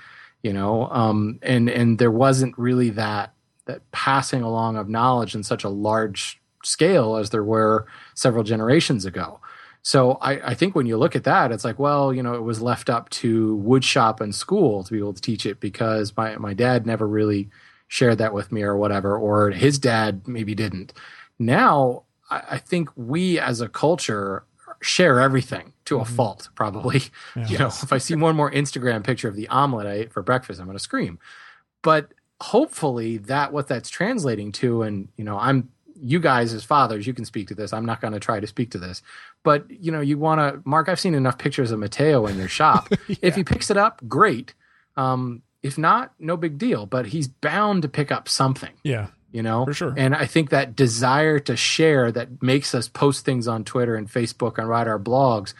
[0.43, 3.33] You know, um, and and there wasn't really that
[3.65, 9.05] that passing along of knowledge in such a large scale as there were several generations
[9.05, 9.39] ago.
[9.81, 12.43] So I, I think when you look at that, it's like, well, you know, it
[12.43, 16.35] was left up to woodshop and school to be able to teach it because my,
[16.37, 17.49] my dad never really
[17.89, 20.93] shared that with me or whatever, or his dad maybe didn't.
[21.37, 24.45] Now, I, I think we as a culture
[24.81, 27.01] share everything to a fault, probably.
[27.47, 30.21] You know, if I see one more Instagram picture of the omelet I ate for
[30.21, 31.19] breakfast, I'm going to scream.
[31.81, 35.69] But hopefully that what that's translating to and you know i'm
[36.01, 37.73] you guys as fathers you can speak to this.
[37.73, 39.01] I'm not going to try to speak to this.
[39.43, 42.47] But you know you want to mark i've seen enough pictures of mateo in your
[42.47, 42.87] shop.
[43.21, 44.53] If he picks it up great.
[44.95, 49.07] Um, if not no big deal but he's bound to pick up something Yeah.
[49.31, 49.93] you know For sure.
[49.97, 54.07] and i think that desire to share that makes us post things on twitter and
[54.09, 55.53] facebook and write our blogs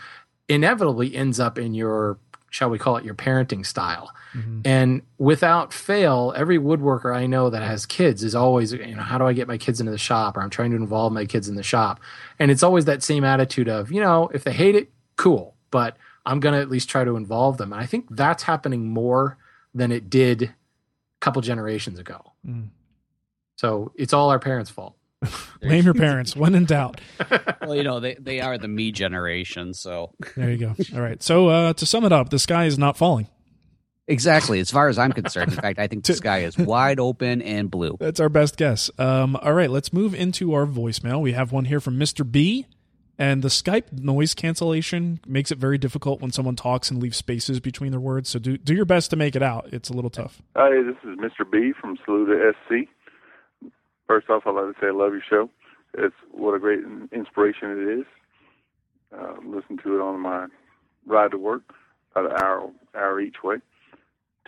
[0.47, 2.17] inevitably ends up in your
[2.49, 4.61] shall we call it your parenting style Mm-hmm.
[4.63, 9.17] and without fail every woodworker i know that has kids is always you know how
[9.17, 11.49] do i get my kids into the shop or i'm trying to involve my kids
[11.49, 11.99] in the shop
[12.37, 15.97] and it's always that same attitude of you know if they hate it cool but
[16.27, 19.35] i'm going to at least try to involve them and i think that's happening more
[19.73, 20.49] than it did a
[21.21, 22.69] couple generations ago Mm.
[23.55, 24.95] so it's all our parents fault
[25.61, 27.01] Blame your parents when in doubt.
[27.61, 30.13] well, you know, they, they are the me generation, so.
[30.37, 30.75] There you go.
[30.95, 31.21] All right.
[31.21, 33.27] So uh, to sum it up, the sky is not falling.
[34.07, 34.61] Exactly.
[34.61, 37.69] As far as I'm concerned, in fact, I think the sky is wide open and
[37.69, 37.97] blue.
[37.99, 38.89] That's our best guess.
[38.97, 41.21] Um, all right, let's move into our voicemail.
[41.21, 42.29] We have one here from Mr.
[42.29, 42.65] B,
[43.19, 47.59] and the Skype noise cancellation makes it very difficult when someone talks and leaves spaces
[47.59, 48.29] between their words.
[48.29, 49.67] So do do your best to make it out.
[49.73, 50.41] It's a little tough.
[50.55, 51.49] Hi, this is Mr.
[51.49, 52.87] B from Saluda SC.
[54.07, 55.49] First off, I'd like to say I love your show.
[55.93, 56.79] It's what a great
[57.11, 58.05] inspiration it is.
[59.15, 60.47] Uh, listen to it on my
[61.05, 61.63] ride to work,
[62.15, 63.57] about an hour hour each way,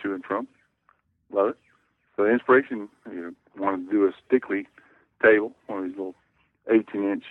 [0.02, 0.48] to and from.
[1.30, 1.58] Love it.
[2.16, 4.66] So the inspiration, you know, wanted to do a Stickley
[5.22, 6.14] table, one of these little
[6.70, 7.24] 18 inch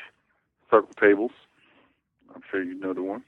[0.72, 1.32] circle tables.
[2.34, 3.24] I'm sure you know the one.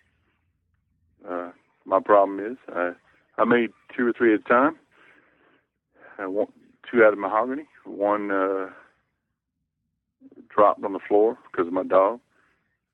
[1.29, 1.51] Uh,
[1.85, 2.91] my problem is I
[3.37, 4.77] I made two or three at a time.
[6.17, 6.53] I want
[6.89, 7.65] two out of mahogany.
[7.85, 8.69] One uh,
[10.49, 12.19] dropped on the floor because of my dog.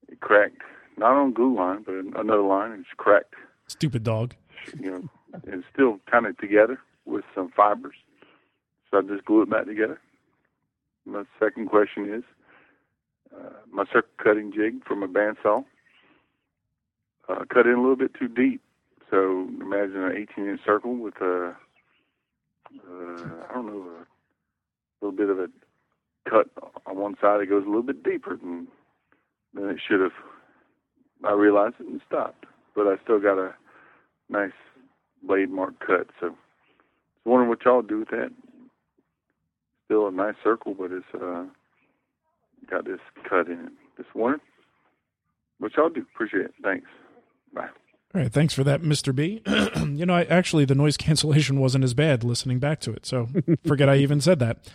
[0.07, 0.61] It cracked,
[0.97, 2.71] not on glue line, but another line.
[2.71, 3.35] It's cracked.
[3.67, 4.35] Stupid dog.
[4.79, 5.09] You know,
[5.45, 7.95] it's still kind of together with some fibers.
[8.89, 9.99] So I just glue it back together.
[11.05, 12.23] My second question is
[13.35, 15.63] uh, my circle cutting jig from a bandsaw.
[17.27, 18.61] Uh, cut in a little bit too deep.
[19.09, 21.55] So imagine an 18 inch circle with a,
[22.73, 23.85] uh, I don't know,
[25.01, 25.47] a little bit of a
[26.29, 26.47] cut
[26.85, 28.67] on one side that goes a little bit deeper than,
[29.53, 30.11] than it should have.
[31.23, 32.45] I realized it and stopped.
[32.75, 33.53] But I still got a
[34.29, 34.51] nice
[35.23, 36.07] blade mark cut.
[36.19, 36.35] So I was
[37.25, 38.31] wondering what y'all do with that.
[39.85, 41.45] Still a nice circle, but it's uh,
[42.69, 43.71] got this cut in it.
[43.97, 44.41] Just wondering
[45.59, 46.05] what y'all do.
[46.13, 46.53] Appreciate it.
[46.63, 46.87] Thanks.
[47.53, 47.69] Bye.
[48.15, 49.13] All right, thanks for that, Mr.
[49.13, 49.43] B.
[49.97, 53.27] you know, I, actually, the noise cancellation wasn't as bad listening back to it, so
[53.65, 54.67] forget I even said that.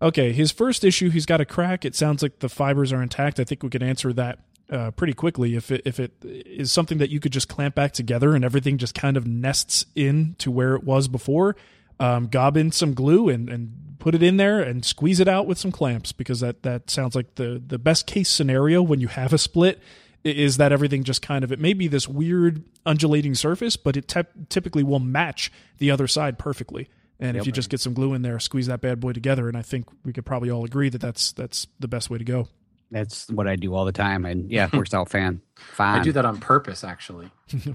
[0.00, 1.84] Okay, his first issue, he's got a crack.
[1.84, 3.38] It sounds like the fibers are intact.
[3.38, 5.54] I think we could answer that uh, pretty quickly.
[5.54, 8.78] If it, if it is something that you could just clamp back together and everything
[8.78, 11.54] just kind of nests in to where it was before,
[12.00, 15.46] um, gob in some glue and, and put it in there and squeeze it out
[15.46, 19.08] with some clamps because that, that sounds like the, the best case scenario when you
[19.08, 19.80] have a split
[20.24, 24.08] is that everything just kind of it may be this weird undulating surface, but it
[24.08, 26.88] te- typically will match the other side perfectly.
[27.20, 27.42] And Yep.
[27.42, 29.62] if you just get some glue in there, squeeze that bad boy together, and I
[29.62, 32.48] think we could probably all agree that that's that's the best way to go.
[32.92, 35.40] That's what I do all the time, and yeah, it works out fan.
[35.56, 36.00] Fine.
[36.00, 37.30] I do that on purpose, actually.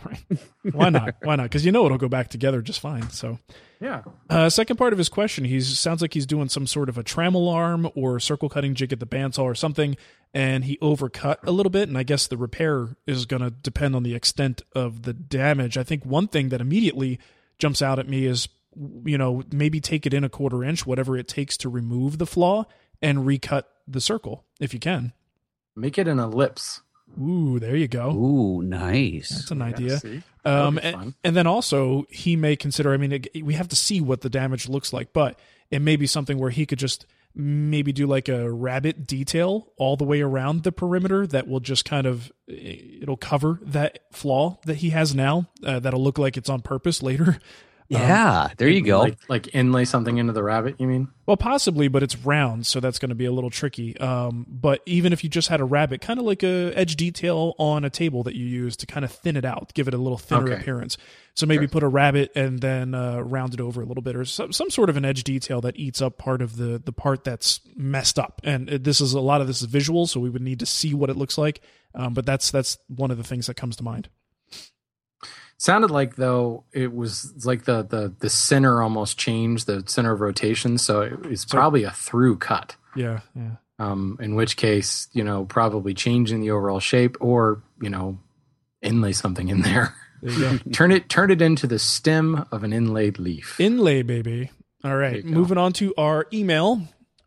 [0.05, 0.23] right?
[0.71, 1.15] Why not?
[1.23, 1.43] Why not?
[1.43, 3.09] Because you know it'll go back together just fine.
[3.09, 3.39] So
[3.79, 4.03] Yeah.
[4.29, 7.03] Uh, second part of his question, he sounds like he's doing some sort of a
[7.03, 9.97] trammel arm or circle cutting jig at the bandsaw or something,
[10.33, 11.89] and he overcut a little bit.
[11.89, 15.77] And I guess the repair is going to depend on the extent of the damage.
[15.77, 17.19] I think one thing that immediately
[17.57, 18.47] jumps out at me is,
[19.05, 22.27] you know, maybe take it in a quarter inch, whatever it takes to remove the
[22.27, 22.65] flaw,
[23.01, 25.13] and recut the circle if you can.
[25.75, 26.81] Make it an ellipse.
[27.21, 28.11] Ooh, there you go.
[28.11, 29.29] Ooh, nice.
[29.29, 29.99] That's an idea.
[30.43, 32.93] Um, and, and then also he may consider.
[32.93, 35.39] I mean, it, we have to see what the damage looks like, but
[35.71, 39.95] it may be something where he could just maybe do like a rabbet detail all
[39.95, 44.77] the way around the perimeter that will just kind of it'll cover that flaw that
[44.77, 45.47] he has now.
[45.63, 47.37] Uh, that'll look like it's on purpose later.
[47.89, 48.99] Yeah, there you go.
[48.99, 51.07] Like, like inlay something into the rabbet, you mean?
[51.25, 53.97] Well, possibly, but it's round, so that's going to be a little tricky.
[53.97, 57.53] Um, but even if you just had a rabbet, kind of like a edge detail
[57.57, 59.97] on a table that you use to kind of thin it out, give it a
[59.97, 60.61] little thinner Okay.
[60.61, 60.97] appearance.
[61.33, 64.25] So maybe put a rabbet and then uh, round it over a little bit, or
[64.25, 67.23] some some sort of an edge detail that eats up part of the the part
[67.23, 68.41] that's messed up.
[68.43, 70.65] And it- this is a lot of this is visual, so we would need to
[70.65, 71.61] see what it looks like.
[71.93, 74.09] Um, but that's that's one of the things that comes to mind.
[75.59, 80.21] Sounded like though it was like the the the center almost changed the center of
[80.21, 82.75] rotation, so it- it's probably a through cut.
[82.95, 83.51] Yeah, yeah.
[83.79, 88.19] Um, in which case, you know, probably changing the overall shape, or you know,
[88.81, 89.93] inlay something in there.
[90.21, 93.59] There turn it turn it into the stem of an inlaid leaf.
[93.59, 94.51] Inlay, baby.
[94.83, 95.29] All right, go.
[95.29, 96.81] moving on to our email.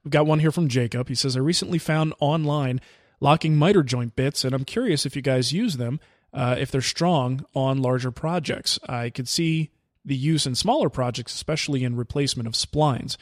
[0.05, 1.09] We've got one here from Jacob.
[1.09, 2.81] He says, I recently found online
[3.21, 6.01] locking miter joint bits, and I'm curious if you guys use them,
[6.33, 8.79] uh, if they're strong on larger projects.
[8.89, 9.71] I could see
[10.05, 13.17] the use in smaller projects, especially in replacement of splines.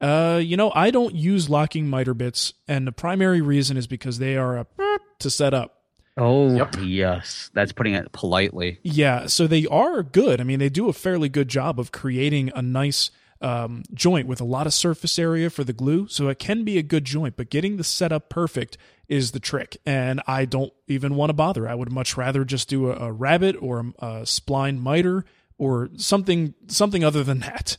[0.00, 4.18] Uh, you know, I don't use locking miter bits, and the primary reason is because
[4.18, 4.66] they are a
[5.18, 5.74] to set up.
[6.16, 7.50] Oh, yes.
[7.54, 8.80] That's putting it politely.
[8.82, 10.40] Yeah, so they are good.
[10.40, 14.40] I mean, they do a fairly good job of creating a nice um, joint with
[14.40, 16.08] a lot of surface area for the glue.
[16.08, 18.76] So it can be a good joint, but getting the setup perfect
[19.08, 19.76] is the trick.
[19.86, 21.68] And I don't even want to bother.
[21.68, 25.24] I would much rather just do a, a rabbet or a, a spline miter
[25.56, 27.76] or something something other than that.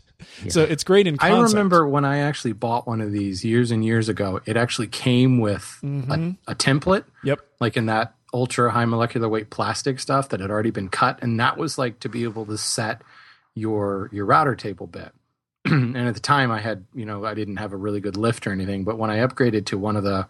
[0.49, 3.85] So it's great in I remember when I actually bought one of these years and
[3.85, 4.41] years ago.
[4.45, 6.37] It actually came with Mhm.
[6.45, 7.39] a, a template, Yep.
[7.61, 11.39] like in that ultra high molecular weight plastic stuff that had already been cut, and
[11.39, 13.01] that was like to be able to set
[13.55, 15.11] your your router table bit.
[15.65, 18.47] and at the time, I had you know I didn't have a really good lift
[18.47, 20.27] or anything, but when I upgraded to one of the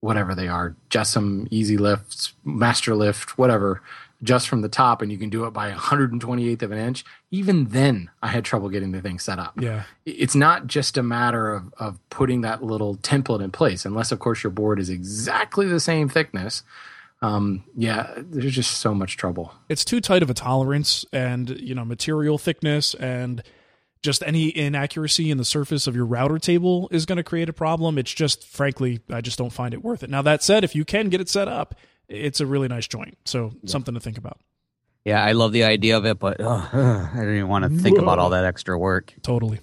[0.00, 3.82] whatever they are, JessEm Easy Lifts, Master Lift, whatever,
[4.22, 7.04] just from the top, and you can do it by 128th of an inch.
[7.30, 9.60] Even then, I had trouble getting the thing set up.
[9.60, 9.84] Yeah.
[10.04, 14.18] It's not just a matter of, of putting that little template in place, unless, of
[14.18, 16.62] course, your board is exactly the same thickness.
[17.22, 19.52] Um, yeah, there's just so much trouble.
[19.68, 23.42] It's too tight of a tolerance, and you know, material thickness and
[24.02, 27.52] just any inaccuracy in the surface of your router table is going to create a
[27.52, 27.98] problem.
[27.98, 30.10] It's just, frankly, I just don't find it worth it.
[30.10, 31.74] Now that said, if you can get it set up,
[32.08, 33.18] it's a really nice joint.
[33.24, 33.70] So yeah.
[33.70, 34.40] something to think about.
[35.04, 37.98] Yeah, I love the idea of it, but oh, I don't even want to think
[37.98, 39.14] about all that extra work.
[39.22, 39.60] Totally.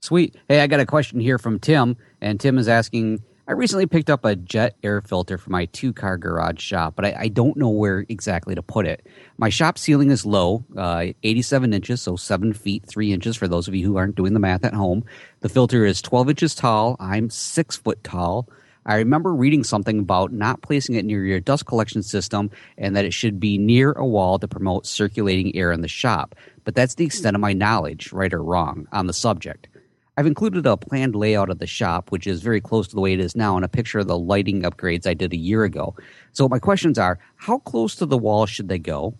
[0.00, 0.34] Sweet.
[0.48, 4.08] Hey, I got a question here from Tim, and Tim is asking I recently picked
[4.08, 7.58] up a jet air filter for my two car garage shop, but I, I, don't
[7.58, 9.06] know where exactly to put it.
[9.36, 13.68] My shop ceiling is low, uh, 87 inches, so 7 feet 3 inches for those
[13.68, 15.04] of you who aren't doing the math at home.
[15.40, 16.96] The filter is 12 inches tall.
[16.98, 18.48] I'm 6 foot tall.
[18.86, 23.04] I remember reading something about not placing it near your dust collection system and that
[23.04, 26.34] it should be near a wall to promote circulating air in the shop.
[26.64, 29.68] But that's the extent of my knowledge, right or wrong, on the subject.
[30.16, 33.14] I've included a planned layout of the shop, which is very close to the way
[33.14, 35.96] it is now, and a picture of the lighting upgrades I did a year ago.
[36.32, 39.14] So my questions are: How close to the wall should they go?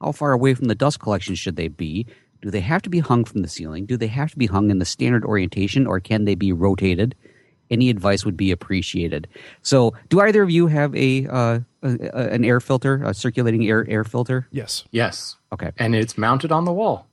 [0.00, 2.06] How far away from the dust collection should they be?
[2.42, 3.86] Do they have to be hung from the ceiling?
[3.86, 7.16] Do they have to be hung in the standard orientation, or can they be rotated?
[7.68, 9.26] Any advice would be appreciated.
[9.62, 13.66] So, do either of you have a, uh, a, a an air filter, a circulating
[13.66, 14.46] air air filter?
[14.52, 14.84] Yes.
[14.92, 15.36] Yes.
[15.52, 15.72] Okay.
[15.76, 17.08] And it's mounted on the wall.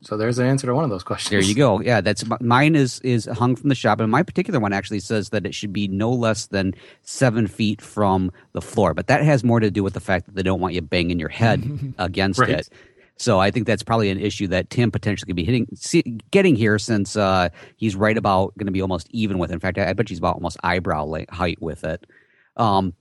[0.00, 1.30] So there's an answer to one of those questions.
[1.30, 1.80] There you go.
[1.80, 5.30] Yeah, that's mine is is hung from the shop, and my particular one actually says
[5.30, 8.94] that it should be no less than seven feet from the floor.
[8.94, 11.18] But that has more to do with the fact that they don't want you banging
[11.18, 12.50] your head against right.
[12.50, 12.68] it.
[13.18, 16.54] So I think that's probably an issue that Tim potentially could be hitting, see, getting
[16.54, 19.50] here since uh, he's right about going to be almost even with.
[19.50, 19.54] It.
[19.54, 22.06] In fact, I, I bet he's about almost eyebrow height with it.
[22.56, 22.94] Um,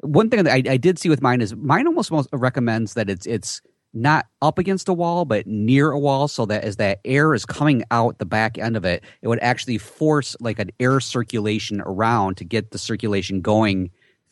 [0.00, 3.24] one thing that I, I, did see with mine is mine almost recommends that it's
[3.24, 3.62] it's
[3.94, 7.44] not up against a wall, but near a wall, so that as that air is
[7.44, 11.82] coming out the back end of it, it would actually force like an air circulation
[11.84, 13.90] around to get the circulation going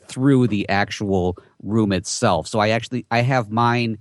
[0.09, 2.49] through the actual room itself.
[2.49, 3.99] So I actually I have mine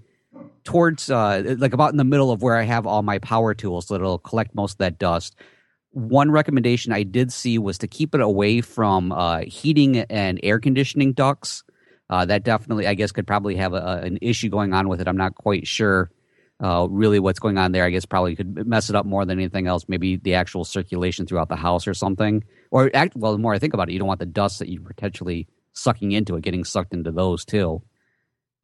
[0.64, 3.88] towards uh, like about in the middle of where I have all my power tools,
[3.88, 5.36] so it'll collect most of that dust.
[5.92, 10.60] One recommendation I did see was to keep it away from uh, heating and air
[10.60, 11.64] conditioning ducts
[12.10, 15.08] uh, that definitely, I guess, could probably have a, an issue going on with it.
[15.08, 16.12] I'm not quite sure
[16.62, 17.86] uh, really what's going on there.
[17.86, 19.86] I guess probably could mess it up more than anything else.
[19.88, 22.44] Maybe the actual circulation throughout the house or something.
[22.72, 24.70] Or act, well, the more I think about it, you don't want the dust that
[24.70, 27.82] you're potentially sucking into it getting sucked into those too.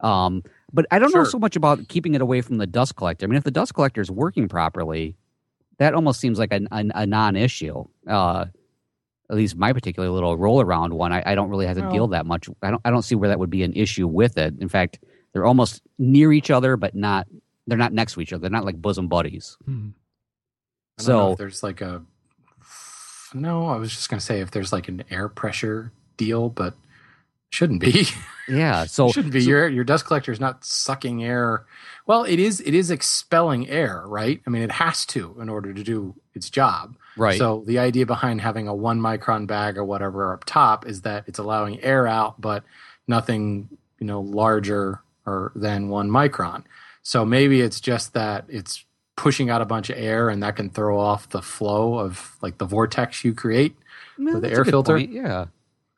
[0.00, 0.42] Um,
[0.72, 1.22] but I don't sure.
[1.22, 3.24] know so much about keeping it away from the dust collector.
[3.24, 5.16] I mean, if the dust collector is working properly,
[5.78, 7.84] that almost seems like a, a, a non-issue.
[8.06, 8.46] Uh,
[9.28, 12.08] at least my particular little roll around one, I, I don't really have to deal
[12.08, 12.48] that much.
[12.62, 14.54] I don't I don't see where that would be an issue with it.
[14.60, 14.98] In fact,
[15.32, 17.26] they're almost near each other, but not
[17.66, 18.42] they're not next to each other.
[18.42, 19.56] They're not like bosom buddies.
[19.64, 19.88] Hmm.
[20.98, 22.02] so there's like a
[23.34, 23.66] no.
[23.66, 26.74] I was just gonna say if there's like an air pressure deal, but
[27.50, 28.06] shouldn't be.
[28.48, 29.40] Yeah, so shouldn't be.
[29.40, 31.66] So, your your dust collector is not sucking air.
[32.06, 32.60] Well, it is.
[32.60, 34.40] It is expelling air, right?
[34.46, 36.96] I mean, it has to in order to do its job.
[37.16, 37.38] Right.
[37.38, 41.24] So the idea behind having a one micron bag or whatever up top is that
[41.26, 42.62] it's allowing air out, but
[43.08, 46.64] nothing you know larger or than one micron.
[47.02, 48.84] So maybe it's just that it's
[49.16, 52.58] pushing out a bunch of air, and that can throw off the flow of like
[52.58, 53.74] the vortex you create
[54.18, 54.96] with the air filter.
[54.96, 55.12] Point.
[55.12, 55.46] Yeah.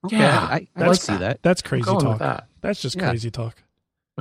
[0.04, 1.42] Okay, yeah, I, I like see that.
[1.42, 2.20] That's crazy talk.
[2.20, 2.46] That.
[2.60, 3.08] That's just yeah.
[3.08, 3.56] crazy talk.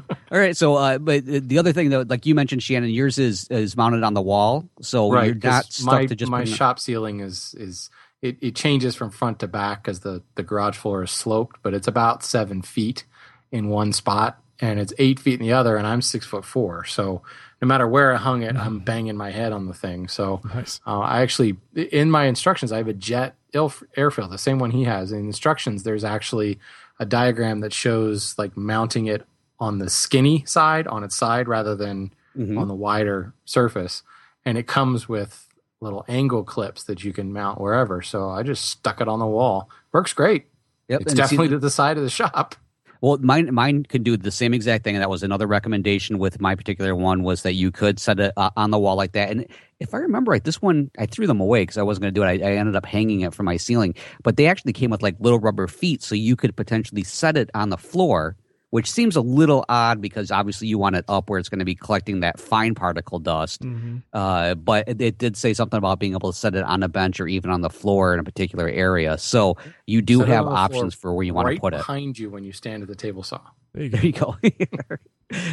[0.32, 3.48] All right, so uh, but the other thing though, like you mentioned, Shannon, yours is
[3.50, 6.80] is mounted on the wall, so right, you're not stuck my, to just my shop
[6.80, 7.89] ceiling is is
[8.22, 11.74] it, it changes from front to back because the the garage floor is sloped, but
[11.74, 13.06] it's about seven feet
[13.52, 16.86] in one spot and it's eight feet in the other, and I'm six foot four,
[16.86, 17.22] so
[17.62, 18.86] no matter where I hung it, I'm mm-hmm.
[18.86, 20.08] banging my head on the thing.
[20.08, 20.80] So nice.
[20.86, 23.70] uh, I actually, in my instructions, I have a jet air
[24.12, 25.12] filter, the same one he has.
[25.12, 26.60] In instructions, there's actually
[27.00, 29.26] a diagram that shows like mounting it
[29.60, 32.58] on the skinny side, on its side, rather than mm-hmm.
[32.58, 34.03] on the wider surface.
[34.45, 35.47] And it comes with
[35.82, 38.01] little angle clips that you can mount wherever.
[38.01, 39.70] So I just stuck it on the wall.
[39.91, 40.45] Works great.
[40.88, 41.01] Yep.
[41.01, 42.55] It's definitely to the side of the shop.
[43.01, 44.95] Well, mine mine can do the same exact thing.
[44.95, 48.34] And that was another recommendation with my particular one was that you could set it
[48.38, 49.30] uh, on the wall like that.
[49.30, 49.45] And
[49.80, 52.20] if I remember right, this one I threw them away because I wasn't going to
[52.20, 52.43] do it.
[52.43, 53.93] I, I, ended up hanging it from my ceiling,
[54.24, 57.51] but they actually came with like little rubber feet, so you could potentially set it
[57.53, 58.36] on the floor
[58.70, 61.65] which seems a little odd because obviously you want it up where it's going to
[61.65, 63.61] be collecting that fine particle dust.
[63.61, 63.97] Mm-hmm.
[64.11, 66.89] Uh, but it, it, did say something about being able to set it on a
[66.89, 69.18] bench or even on the floor in a particular area.
[69.18, 71.78] So you do set have options for where you want right to put it.
[71.78, 73.41] behind you when you stand at the table saw.
[73.74, 74.36] There you go.
[74.41, 74.97] There you go.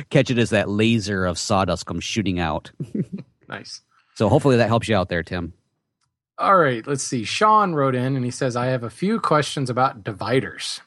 [0.11, 2.73] Catch it as that laser of sawdust comes shooting out.
[3.49, 3.83] nice.
[4.15, 5.53] So hopefully that helps you out there, Tim.
[6.37, 7.23] All right, let's see.
[7.23, 10.81] Sean wrote in and he says, I have a few questions about dividers.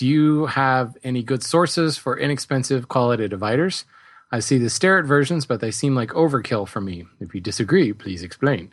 [0.00, 3.84] Do you have any good sources for inexpensive quality dividers?
[4.32, 7.04] I see the Starrett versions, but they seem like overkill for me.
[7.20, 8.72] If you disagree, please explain.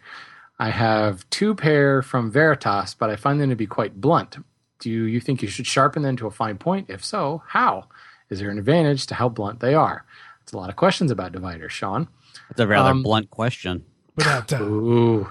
[0.57, 4.37] I have two pair from Veritas, but I find them to be quite blunt.
[4.79, 6.89] Do you think you should sharpen them to a fine point?
[6.89, 7.89] If so, how?
[8.29, 10.05] Is there an advantage to how blunt they are?
[10.43, 12.07] It's a lot of questions about dividers, Sean.
[12.51, 13.83] It's a rather Um, blunt question.
[14.17, 14.61] Without doubt.
[14.61, 15.29] Ooh.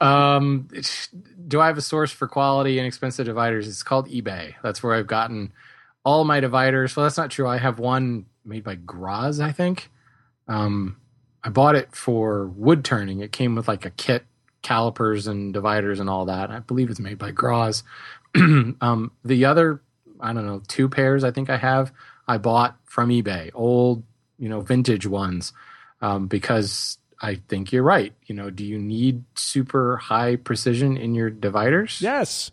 [0.00, 0.68] Um,
[1.46, 3.66] do I have a source for quality and expensive dividers?
[3.66, 4.54] It's called eBay.
[4.62, 5.52] That's where I've gotten
[6.04, 6.96] all my dividers.
[6.96, 7.48] Well, that's not true.
[7.48, 9.90] I have one made by Graz, I think.
[10.46, 10.96] Um,
[11.42, 13.20] I bought it for wood turning.
[13.20, 14.24] It came with like a kit,
[14.62, 16.50] calipers and dividers and all that.
[16.50, 17.82] I believe it's made by Graz.
[18.36, 19.82] um, the other,
[20.20, 21.92] I don't know, two pairs I think I have,
[22.28, 24.04] I bought from eBay, old,
[24.38, 25.52] you know, vintage ones,
[26.00, 28.12] um, because I think you're right.
[28.26, 32.00] You know, do you need super high precision in your dividers?
[32.00, 32.50] Yes.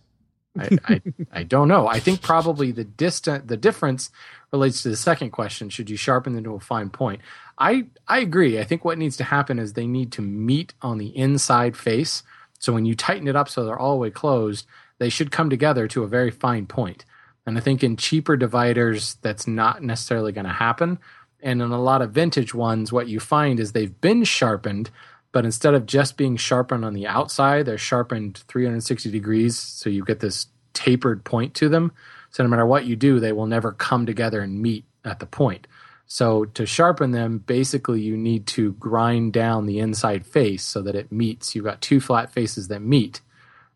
[0.60, 1.02] I, I,
[1.32, 1.88] I don't know.
[1.88, 4.10] I think probably the distant the difference
[4.52, 5.70] relates to the second question.
[5.70, 7.22] Should you sharpen them to a fine point?
[7.58, 8.60] I I agree.
[8.60, 12.24] I think what needs to happen is they need to meet on the inside face.
[12.60, 14.66] So when you tighten it up so they're all the way closed,
[14.98, 17.06] they should come together to a very fine point.
[17.46, 21.00] And I think in cheaper dividers, that's not necessarily going to happen.
[21.42, 24.90] And in a lot of vintage ones, what you find is they've been sharpened,
[25.32, 29.58] but instead of just being sharpened on the outside, they're sharpened 360 degrees.
[29.58, 31.92] So you get this tapered point to them.
[32.32, 35.26] So no matter what you do, they will never come together and meet at the
[35.26, 35.68] point.
[36.06, 40.96] So to sharpen them, basically you need to grind down the inside face so that
[40.96, 41.54] it meets.
[41.54, 43.22] You've got two flat faces that meet,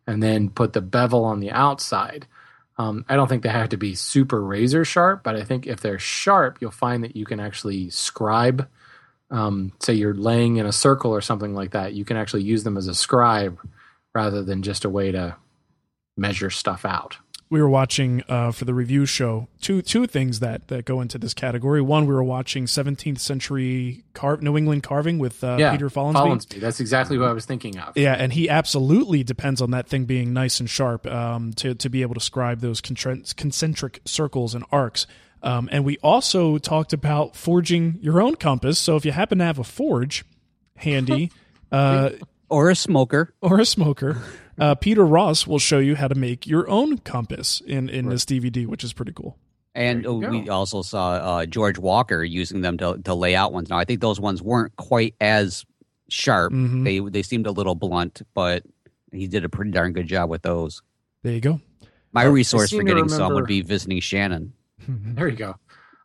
[0.06, 2.26] and then put the bevel on the outside.
[2.82, 5.80] Um, I don't think they have to be super razor sharp, but I think if
[5.80, 8.68] they're sharp, you'll find that you can actually scribe.
[9.30, 12.64] Um, say you're laying in a circle or something like that, you can actually use
[12.64, 13.58] them as a scribe
[14.14, 15.36] rather than just a way to
[16.16, 17.16] measure stuff out.
[17.52, 21.18] We were watching uh, for the review show two two things that that go into
[21.18, 21.82] this category.
[21.82, 26.60] One, we were watching 17th century car- New England carving with uh, Peter Follansbee.
[26.60, 27.94] That's exactly what I was thinking of.
[27.94, 31.90] Yeah, and he absolutely depends on that thing being nice and sharp um, to to
[31.90, 35.06] be able to scribe those concentric circles and arcs.
[35.42, 38.78] Um, and we also talked about forging your own compass.
[38.78, 40.24] So if you happen to have a forge
[40.76, 41.30] handy,
[41.72, 42.10] uh,
[42.48, 44.22] or a smoker, or a smoker,
[44.58, 48.24] uh, Peter Ross will show you how to make your own compass in in this
[48.24, 49.36] DVD, which is pretty cool.
[49.74, 53.70] And we also saw uh, George Walker using them to, to lay out ones.
[53.70, 55.64] Now, I think those ones weren't quite as
[56.10, 56.52] sharp.
[56.52, 56.84] Mhm.
[56.84, 58.64] They they seemed a little blunt, but
[59.12, 60.82] he did a pretty darn good job with those.
[61.22, 61.60] There you go.
[62.12, 64.52] My I resource for to getting some would be visiting Shannon.
[64.88, 65.54] There you go.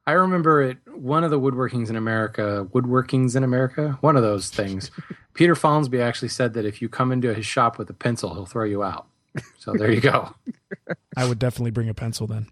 [0.07, 0.77] I remember it.
[0.87, 4.89] One of the woodworkings in America, woodworkings in America, one of those things.
[5.33, 8.45] Peter Follansbee actually said that if you come into his shop with a pencil, he'll
[8.45, 9.07] throw you out.
[9.59, 10.33] So there you go.
[11.17, 12.47] I would definitely bring a pencil then.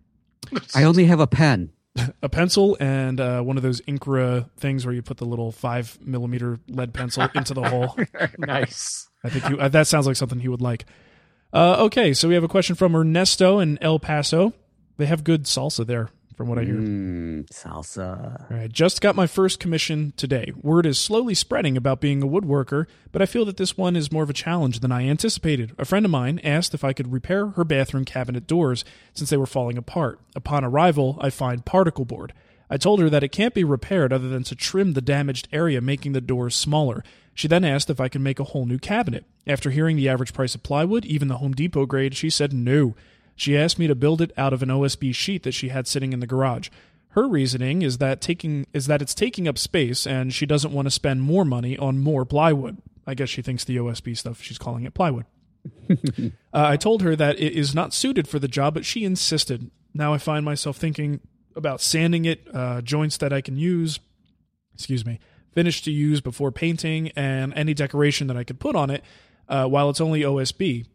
[0.75, 1.71] I only have a pen.
[2.21, 5.97] a pencil and uh, one of those Incra things where you put the little five
[6.01, 7.97] millimeter lead pencil into the hole.
[8.37, 9.07] nice.
[9.23, 10.85] I think he, uh, that sounds like something he would like.
[11.53, 14.53] Uh, okay, so we have a question from Ernesto in El Paso.
[14.97, 16.75] They have good salsa there, from what I hear.
[16.75, 18.51] Mm, salsa.
[18.51, 20.51] All right, just got my first commission today.
[20.61, 24.11] Word is slowly spreading about being a woodworker, but I feel that this one is
[24.11, 25.73] more of a challenge than I anticipated.
[25.77, 28.83] A friend of mine asked if I could repair her bathroom cabinet doors
[29.13, 30.19] since they were falling apart.
[30.35, 32.33] Upon arrival, I find particle board.
[32.69, 35.81] I told her that it can't be repaired other than to trim the damaged area,
[35.81, 37.03] making the doors smaller.
[37.33, 39.25] She then asked if I could make a whole new cabinet.
[39.45, 42.95] After hearing the average price of plywood, even the Home Depot grade, she said no.
[43.35, 46.13] She asked me to build it out of an OSB sheet that she had sitting
[46.13, 46.69] in the garage.
[47.09, 50.85] Her reasoning is that taking is that it's taking up space and she doesn't want
[50.85, 52.77] to spend more money on more plywood.
[53.07, 55.25] I guess she thinks the OSB stuff she's calling it plywood.
[55.89, 59.69] uh, I told her that it is not suited for the job, but she insisted.
[59.93, 61.21] Now I find myself thinking
[61.55, 63.99] about sanding it, uh, joints that I can use,
[64.73, 65.19] excuse me,
[65.53, 69.03] finish to use before painting, and any decoration that I could put on it
[69.47, 70.85] uh, while it's only OSB.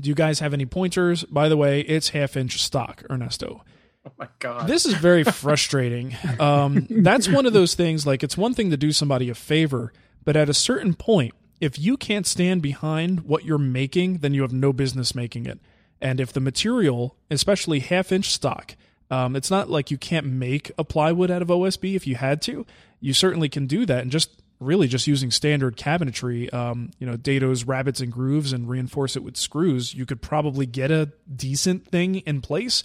[0.00, 1.24] Do you guys have any pointers?
[1.24, 3.62] By the way, it's half inch stock, Ernesto.
[4.06, 4.66] Oh my god.
[4.66, 6.16] This is very frustrating.
[6.40, 8.06] Um, that's one of those things.
[8.06, 9.92] Like it's one thing to do somebody a favor,
[10.24, 14.42] but at a certain point, if you can't stand behind what you're making, then you
[14.42, 15.60] have no business making it.
[16.00, 18.74] And if the material, especially half inch stock,
[19.10, 22.42] um, it's not like you can't make a plywood out of OSB if you had
[22.42, 22.66] to.
[22.98, 24.30] You certainly can do that, and just
[24.64, 29.22] really just using standard cabinetry, um, you know, dados, rabbets, and grooves, and reinforce it
[29.22, 32.82] with screws, you could probably get a decent thing in place.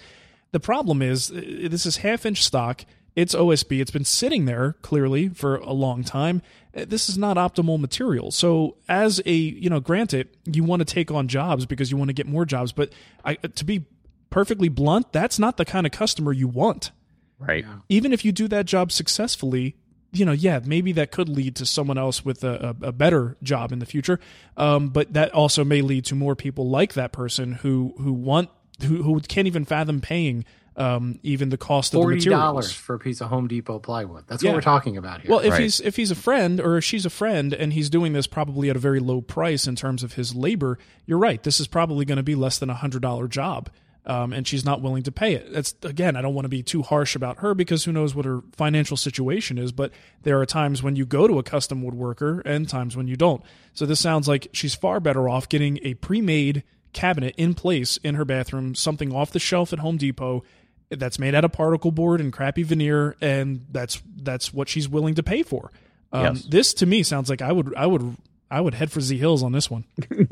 [0.52, 2.86] The problem is uh, this is half inch stock.
[3.16, 3.82] It's OSB.
[3.82, 6.42] It's been sitting there clearly for a long time.
[6.76, 8.32] Uh, This is not optimal material.
[8.32, 12.10] So, as a you know, granted, you want to take on jobs because you want
[12.10, 12.72] to get more jobs.
[12.72, 12.94] But
[13.26, 13.86] I, to be
[14.30, 16.92] perfectly blunt, that's not the kind of customer you want.
[17.40, 17.66] Right.
[17.90, 19.76] Even if you do that job successfully,
[20.12, 23.38] you know, yeah, maybe that could lead to someone else with a, a, a better
[23.44, 24.20] job in the future.
[24.56, 28.50] Um, but that also may lead to more people like that person who who want
[28.82, 30.46] who who can't even fathom paying
[30.78, 32.40] um, even the cost of the Forty materials.
[32.42, 34.26] dollars for a piece of Home Depot plywood.
[34.28, 34.52] That's Yeah.
[34.52, 35.32] what we're talking about here.
[35.32, 38.14] Well, if he's if he's a friend or if she's a friend and he's doing
[38.14, 41.42] this probably at a very low price in terms of his labor, you're right.
[41.42, 43.70] This is probably going to be less than a hundred dollar job,
[44.08, 45.52] um, and she's not willing to pay it.
[45.52, 48.26] That's again, I don't want to be too harsh about her because who knows what
[48.26, 49.72] her financial situation is.
[49.72, 49.92] But
[50.24, 53.44] there are times when you go to a custom woodworker and times when you don't.
[53.74, 58.16] So this sounds like she's far better off getting a pre-made cabinet in place in
[58.16, 60.44] her bathroom, something off the shelf at Home Depot
[60.90, 65.16] that's made out of particle board and crappy veneer, and that's that's what she's willing
[65.16, 65.72] to pay for.
[66.14, 66.44] Um, Yes.
[66.44, 68.16] This to me sounds like I would I would
[68.50, 69.86] I would head for Z Hills on this one.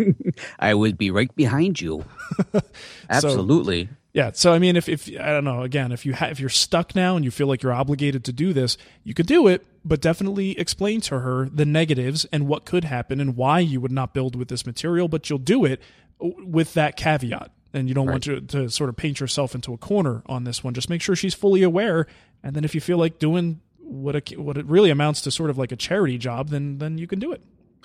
[0.59, 2.05] I would be right behind you.
[3.09, 3.89] Absolutely.
[4.13, 4.32] Yeah.
[4.34, 6.95] So I mean, if if I don't know, again, if you ha- if you're stuck
[6.95, 9.99] now and you feel like you're obligated to do this, you could do it, but
[9.99, 14.13] definitely explain to her the negatives and what could happen and why you would not
[14.13, 15.09] build with this material.
[15.09, 15.82] But you'll do it
[16.20, 19.78] with that caveat, and you don't want to to sort of paint yourself into a
[19.78, 20.74] corner on this one.
[20.74, 22.07] Just make sure she's fully aware,
[22.41, 25.49] and then if you feel like doing what a, what it really amounts to, sort
[25.49, 27.41] of like a charity job, then then you can do it.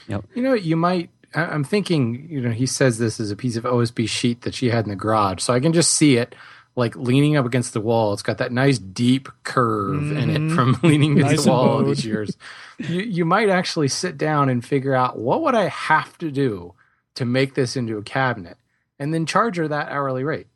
[0.09, 0.25] Yep.
[0.35, 1.11] You know, you might.
[1.35, 2.27] I- I'm thinking.
[2.31, 4.91] You know, he says this is a piece of OSB sheet that she had in
[4.91, 6.35] the garage, so I can just see it
[6.77, 8.13] like leaning up against the wall.
[8.13, 10.55] It's got that nice deep curve in it Mhm.
[10.55, 12.37] from leaning against Nice the wall all these years.
[12.79, 16.75] You, you might actually sit down and figure out what would I have to do
[17.17, 18.57] to make this into a cabinet,
[19.01, 20.47] and then charge her that hourly rate.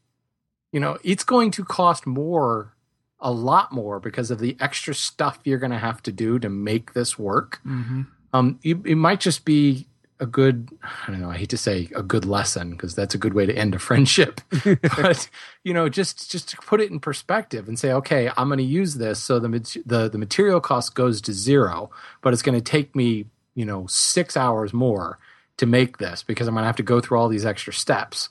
[0.72, 2.74] You know, it's going to cost more,
[3.20, 6.48] a lot more, because of the extra stuff you're going to have to do to
[6.48, 8.02] make this work Mm-hmm.
[8.34, 9.86] Um, it, it might just be
[10.20, 13.18] a good i don't know i hate to say a good lesson because that's a
[13.18, 14.40] good way to end a friendship.
[14.96, 15.28] But
[15.64, 18.64] you know just just to put it in perspective and say okay i'm going to
[18.64, 19.48] use this so the,
[19.86, 21.90] the the material cost goes to zero
[22.22, 25.18] but it's going to take me you know six hours more
[25.56, 28.28] to make this because i'm going to have to go through all these extra steps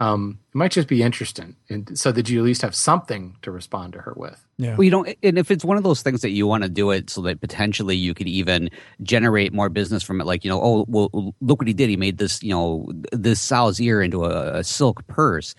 [0.00, 3.50] um, it might just be interesting and so that you at least have something to
[3.50, 4.74] respond to her with Yeah.
[4.76, 6.90] Well, you know, and if it's one of those things that you want to do
[6.90, 8.70] it so that potentially you could even
[9.02, 11.88] generate more business from it, like, you know, oh, well, look what he did.
[11.88, 15.54] He made this, you know, this sow's ear into a, a silk purse.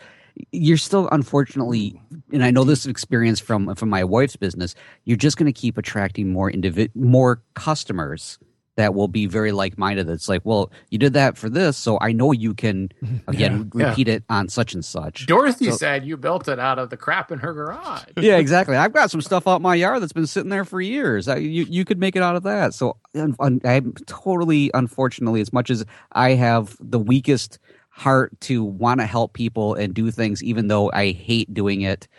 [0.52, 2.02] You're still, unfortunately,
[2.34, 4.76] and I know this experience from from my wife's business.
[5.06, 8.38] You're just going to keep attracting more individ, more customers
[8.78, 10.10] that will be very like minded.
[10.10, 12.90] It's like, well, you did that for this, so I know you can
[13.28, 13.90] again Yeah.
[13.90, 15.26] repeat it on such and such.
[15.28, 18.76] dorothy So- said you built it out of the crap in her garage yeah, exactly.
[18.76, 21.28] I've got some stuff out my yard that's been sitting there for years.
[21.28, 22.74] I, you you could make it out of that.
[22.74, 27.60] So un- un- I'm totally, unfortunately, as much as I have the weakest
[27.90, 32.10] heart to want to help people and do things, even though I hate doing it,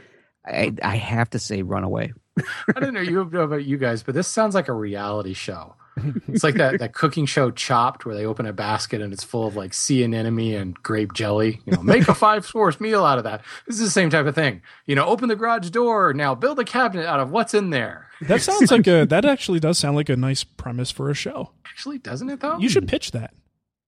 [0.47, 2.15] I, I have to say, run away.
[2.75, 5.75] I don't know you know about you guys, but this sounds like a reality show.
[6.29, 9.47] It's like that, that cooking show Chopped, where they open a basket and it's full
[9.47, 11.61] of like sea anemone and grape jelly.
[11.65, 13.43] You know, make a five course meal out of that.
[13.67, 14.61] This is the same type of thing.
[14.85, 18.09] You know, open the garage door now, build a cabinet out of what's in there.
[18.23, 21.53] That sounds like a that actually does sound like a nice premise for a show.
[21.67, 22.59] Actually, doesn't it though?
[22.59, 23.33] You should pitch that.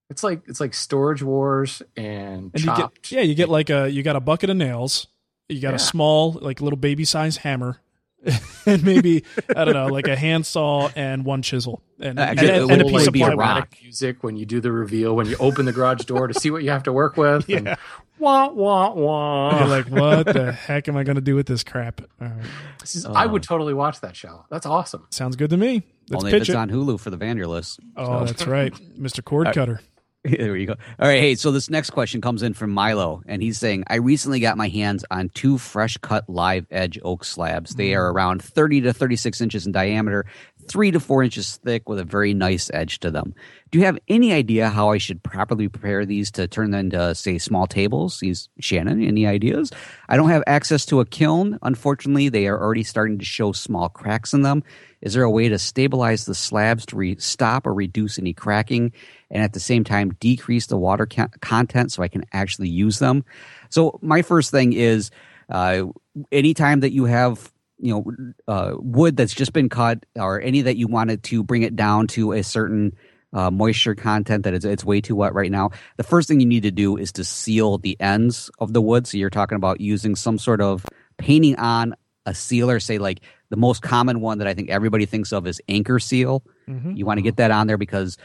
[0.09, 3.03] It's like it's like Storage Wars and, And you Chopped.
[3.09, 5.05] get yeah, you get like a you got a bucket of nails,
[5.47, 5.75] you got Yeah.
[5.75, 7.79] a small like little baby size hammer,
[8.65, 9.23] and maybe
[9.55, 12.85] I don't know like a handsaw and one chisel and, Actually, and, it and, a
[12.85, 13.39] piece of be a plywood.
[13.39, 13.75] rock.
[13.81, 16.63] Music when you do the reveal when you open the garage door to see what
[16.63, 17.47] you have to work with.
[17.49, 17.57] Yeah.
[17.57, 17.77] And
[18.19, 19.59] wah wah wah.
[19.59, 22.01] You're like, what the heck am I going to do with this crap?
[22.21, 22.35] All right.
[22.81, 23.29] This is- I uh.
[23.29, 24.45] would totally watch that show.
[24.49, 25.07] That's awesome.
[25.11, 25.83] Sounds good to me.
[26.09, 26.55] Let's Only if pitch it's it.
[26.55, 27.79] on Hulu for the Vanderlist.
[27.95, 29.23] Oh, So- that's right, Mr.
[29.23, 29.79] Cord Cutter.
[30.25, 30.75] there you go.
[30.99, 31.21] All right.
[31.21, 34.57] Hey, so this next question comes in from Milo, and he's saying, I recently got
[34.57, 37.75] my hands on two fresh cut live edge oak slabs.
[37.75, 38.13] They are mm.
[38.13, 40.25] around 30 to 36 inches in diameter,
[40.67, 43.33] three to four inches thick, with a very nice edge to them.
[43.71, 47.15] Do you have any idea how I should properly prepare these to turn them into,
[47.15, 48.19] say, small tables?
[48.19, 49.01] He's Shannon.
[49.01, 49.71] Any ideas?
[50.09, 51.57] I don't have access to a kiln.
[51.61, 54.63] Unfortunately, they are already starting to show small cracks in them.
[55.01, 58.91] Is there a way to stabilize the slabs to re- stop or reduce any cracking
[59.31, 62.99] and at the same time decrease the water ca- content so I can actually use
[62.99, 63.23] them?
[63.69, 65.11] So, my first thing is
[65.49, 65.83] uh,
[66.31, 67.51] anytime that you have
[67.81, 71.63] you know uh, wood that's just been cut or any that you wanted to bring
[71.63, 72.95] it down to a certain
[73.31, 76.45] uh, moisture content that it's, it's way too wet right now the first thing you
[76.45, 79.79] need to do is to seal the ends of the wood so you're talking about
[79.79, 80.85] using some sort of
[81.17, 85.31] painting on a sealer say like the most common one that i think everybody thinks
[85.31, 86.97] of is Anchorseal Mhm.
[86.97, 88.17] you want to get that on there because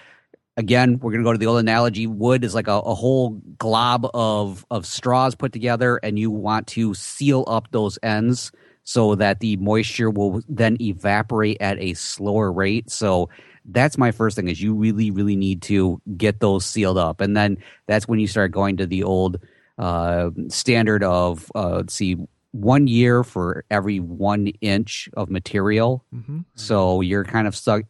[0.57, 2.07] again, we're going to go to the old analogy.
[2.07, 6.67] Wood is like a, a whole glob of of straws put together, and you want
[6.69, 8.53] to seal up those ends
[8.85, 12.91] so that the moisture will then evaporate at a slower rate.
[12.91, 13.31] So
[13.67, 17.37] that's my first thing is you really really need to get those sealed up, and
[17.37, 19.39] then that's when you start going to the old
[19.79, 22.17] uh, standard of uh, let's see
[22.55, 26.05] one year for every one inch of material.
[26.15, 26.43] Mm-hmm.
[26.55, 27.83] So you're kind of stuck.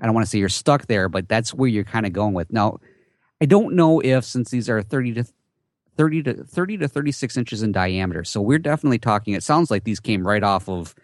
[0.00, 2.32] I don't want to say you're stuck there, but that's where you're kind of going
[2.32, 2.50] with.
[2.50, 2.78] Now,
[3.42, 5.24] I don't know if since these are 30 to
[5.98, 8.24] 30 to 30 to 36 inches in diameter.
[8.24, 9.34] So we're definitely talking.
[9.34, 10.94] It sounds like these came right off of.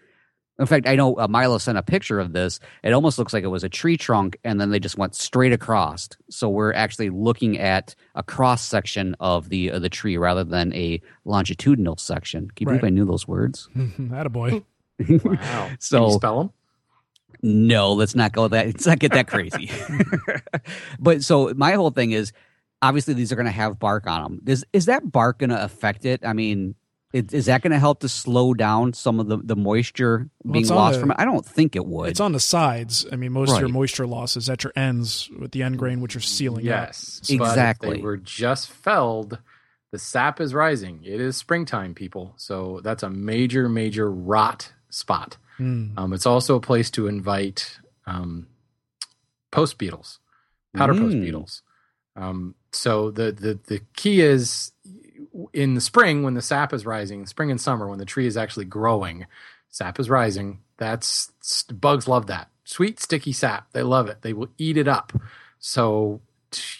[0.59, 2.59] In fact, I know uh, Milo sent a picture of this.
[2.83, 5.51] It almost looks like it was a tree trunk, and then they just went straight
[5.51, 6.09] across.
[6.29, 10.71] So we're actually looking at a cross section of the of the tree rather than
[10.73, 12.51] a longitudinal section.
[12.55, 13.67] Can you believe I knew those words?
[13.75, 14.63] Attaboy.
[15.23, 15.71] Wow.
[15.79, 16.51] So Can you spell them?
[17.41, 18.67] no, let's not go that.
[18.67, 19.71] Let's not get that crazy.
[20.99, 22.31] but so my whole thing is,
[22.81, 24.41] obviously these are going to have bark on them.
[24.45, 26.21] Is is that bark going to affect it?
[26.23, 26.75] I mean,
[27.13, 30.53] is, is that going to help to slow down some of the the moisture Well,
[30.53, 31.17] being it's lost the- from it?
[31.19, 32.09] I don't think it would.
[32.09, 33.05] It's on the sides.
[33.11, 36.01] I mean, most of your moisture loss is at your ends with the end grain,
[36.01, 36.87] which are sealing up.
[36.87, 37.97] Yes, So- but if Exactly.
[37.97, 39.37] they were just felled.
[39.91, 41.01] The sap is rising.
[41.03, 42.33] It is springtime, people.
[42.37, 45.37] So that's a major, major rot spot.
[45.57, 45.91] Hmm.
[45.95, 48.47] Um, it's also a place to invite um,
[49.51, 50.19] post beetles,
[50.75, 51.21] powder post Mm.
[51.21, 51.61] beetles.
[52.15, 54.71] Um, so the, the the key is
[55.53, 58.37] in the spring when the sap is rising, spring and summer when the tree is
[58.37, 59.25] actually growing,
[59.69, 60.59] sap is rising.
[60.77, 61.31] That's
[61.71, 63.71] bugs love that sweet sticky sap.
[63.73, 64.21] They love it.
[64.21, 65.13] They will eat it up.
[65.59, 66.21] So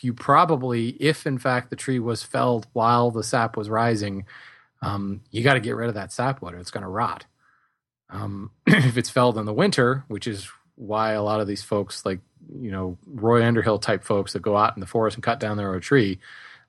[0.01, 4.26] you probably, if in fact the tree was felled while the sap was rising,
[4.82, 6.58] um, you got to get rid of that sap water.
[6.58, 7.26] it's going to rot.
[8.10, 12.06] Um, if it's felled in the winter, which is why a lot of these folks,
[12.06, 12.20] like
[12.60, 15.58] you know Roy Underhill type folks that go out in the forest and cut down
[15.58, 16.20] their own tree,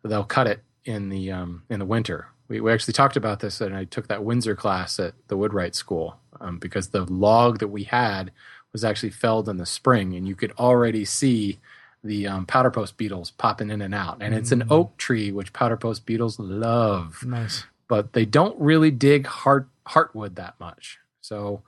[0.02, 2.28] they'll cut it in the um, in the winter.
[2.48, 5.74] We, we actually talked about this, and I took that Windsor class at the Woodwright
[5.74, 8.30] School um, because the log that we had
[8.72, 11.58] was actually felled in the spring, and you could already see
[12.02, 14.18] the um, powder post beetles popping in and out.
[14.20, 17.64] And it's an oak tree, which powder post beetles love Nice.
[17.88, 20.98] but they don't really dig heart heartwood that much.
[21.22, 21.62] So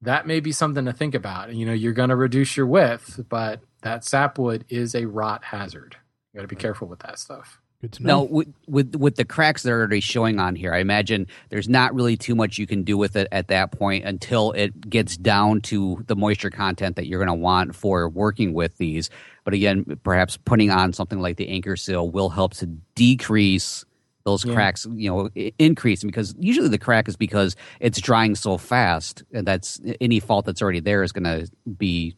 [0.00, 1.52] that may be something to think about.
[1.52, 5.96] You know, you're going to reduce your width, but that sapwood is a rot hazard.
[6.32, 7.60] You got to be careful with that stuff.
[7.82, 10.78] Good to Now, with, with with the cracks that are already showing on here, I
[10.78, 14.52] imagine there's not really too much you can do with it at that point until
[14.52, 18.78] it gets down to the moisture content that you're going to want for working with
[18.78, 19.10] these.
[19.44, 23.84] But again, perhaps putting on something like the Anchorseal will help to decrease
[24.24, 24.54] those Yeah.
[24.54, 25.28] cracks, you know,
[25.58, 30.46] increase because usually the crack is because it's drying so fast and that's any fault
[30.46, 32.14] that's already there is going to be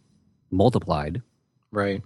[0.50, 1.22] multiplied.
[1.74, 2.02] Right.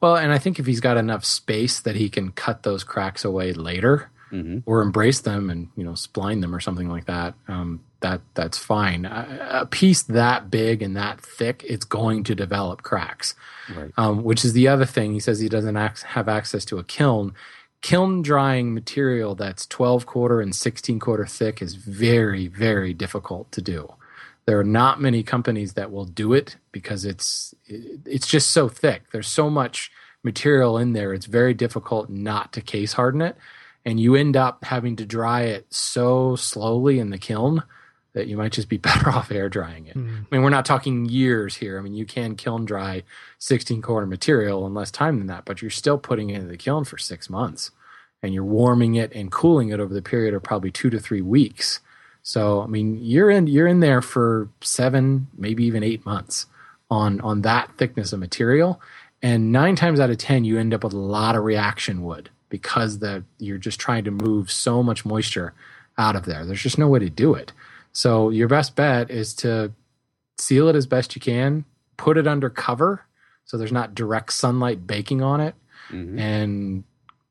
[0.00, 3.24] Well, and I think if he's got enough space that he can cut those cracks
[3.24, 4.62] away later Mhm.
[4.66, 8.56] or embrace them and, you know, spline them or something like that, um, that that's
[8.58, 9.04] fine.
[9.06, 13.34] A, a piece that big and that thick, it's going to develop cracks.
[13.76, 13.90] Right.
[13.98, 15.12] um, which is the other thing.
[15.12, 17.34] He says he doesn't ac- have access to a kiln.
[17.82, 23.60] Kiln drying material that's 12 quarter and 16 quarter thick is very, very difficult to
[23.62, 23.92] do.
[24.48, 29.02] There are not many companies that will do it because it's it's just so thick.
[29.12, 29.92] There's so much
[30.22, 31.12] material in there.
[31.12, 33.36] It's very difficult not to case harden it,
[33.84, 37.62] and you end up having to dry it so slowly in the kiln
[38.14, 39.92] that you might just be better off air drying it.
[39.92, 40.20] Hmm.
[40.32, 41.78] I mean, we're not talking years here.
[41.78, 43.02] I mean, you can kiln dry
[43.36, 46.56] 16 quarter material in less time than that, but you're still putting it into the
[46.56, 47.70] kiln for six months
[48.22, 51.20] and you're warming it and cooling it over the period of probably two to three
[51.20, 51.80] weeks.
[52.28, 56.44] So, I mean, you're in, you're in there for seven, maybe even eight months
[56.90, 58.82] on, on that thickness of material.
[59.22, 62.28] And nine times out of 10, you end up with a lot of reaction wood
[62.50, 65.54] because the, you're just trying to move so much moisture
[65.96, 66.44] out of there.
[66.44, 67.52] There's just no way to do it.
[67.92, 69.72] So your best bet is to
[70.36, 71.64] seal it as best you can,
[71.96, 73.06] put it under cover
[73.46, 75.54] so there's not direct sunlight baking on it.
[75.88, 76.20] Mhm.
[76.20, 76.84] And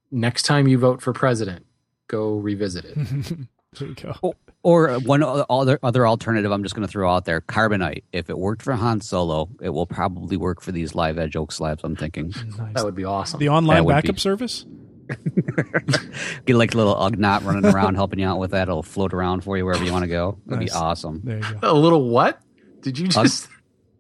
[0.10, 1.68] next time you vote for president,
[2.08, 2.96] go revisit it.
[3.80, 4.16] there you go.
[4.24, 4.34] Or-
[4.68, 8.04] Or one other other alternative I'm just going to throw out there: carbonite.
[8.12, 11.54] If it worked for Han Solo, it will probably work for these live edge oak
[11.54, 11.86] slabs.
[11.86, 12.34] I'm thinking.
[12.58, 12.74] Nice.
[12.74, 13.40] That would be awesome.
[13.40, 14.66] The online That backup be- service?
[16.46, 18.64] Get like a little Ugnaught running around helping you out with that.
[18.68, 20.38] It'll float around for you wherever you want to go.
[20.46, 20.74] That'd Nice.
[20.74, 21.22] be awesome.
[21.24, 21.60] There you go.
[21.62, 22.42] A little what?
[22.82, 23.48] Did you just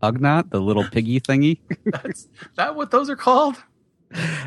[0.03, 1.59] Ugnaught, the little piggy thingy.
[1.85, 3.55] that's that what those are called?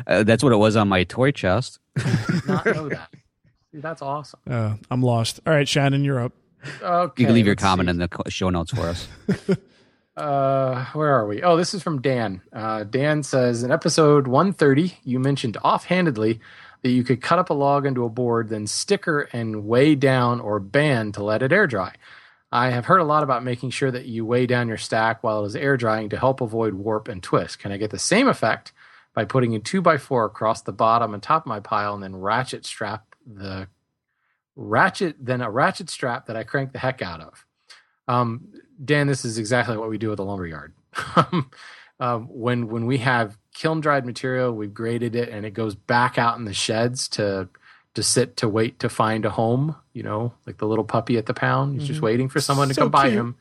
[0.05, 1.79] Uh, that's what it was on my toy chest.
[1.97, 3.09] Did not know that.
[3.71, 4.39] See, that's awesome.
[4.49, 5.39] Uh, I'm lost.
[5.45, 6.33] All right, Shannon, you're up.
[6.81, 7.21] Okay.
[7.21, 7.91] You can leave your comment see.
[7.91, 9.07] in the show notes for us.
[10.15, 11.41] Uh, where are we?
[11.41, 12.41] Oh, this is from Dan.
[12.51, 16.41] Uh, Dan says in episode 130, you mentioned offhandedly
[16.81, 20.41] that you could cut up a log into a board, then sticker and weigh down
[20.41, 21.95] or band to let it air dry.
[22.51, 25.43] I have heard a lot about making sure that you weigh down your stack while
[25.43, 27.59] it is air drying to help avoid warp and twist.
[27.59, 28.73] Can I get the same effect
[29.13, 32.65] by putting a 2x4 across the bottom and top of my pile and then ratchet
[32.65, 33.67] strap the
[34.55, 37.45] ratchet, then a ratchet strap that I crank the heck out of?
[38.07, 38.49] Um,
[38.83, 40.73] Dan, this is exactly what we do at the lumberyard.
[41.99, 46.17] um, when when we have kiln dried material, we've graded it, and it goes back
[46.17, 47.47] out in the sheds to
[47.93, 49.75] to sit to wait to find a home.
[49.93, 52.03] You know, like the little puppy at the pound, he's just Mhm.
[52.03, 53.13] waiting for someone to So come buy cute.
[53.19, 53.35] him.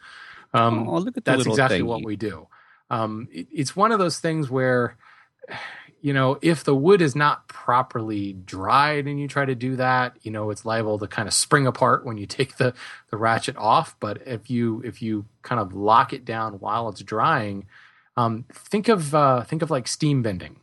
[0.53, 1.87] Um, Oh, look at the that's exactly thingy.
[1.87, 2.49] what we do.
[2.91, 4.97] Um, it- it's one of those things where,
[6.03, 10.17] you know, if the wood is not properly dried and you try to do that,
[10.23, 12.75] you know, it's liable to kind of spring apart when you take the
[13.11, 13.97] the ratchet off.
[14.01, 17.67] But if you if you kind of lock it down while it's drying,
[18.17, 20.57] um, think of uh, think of like steam bending.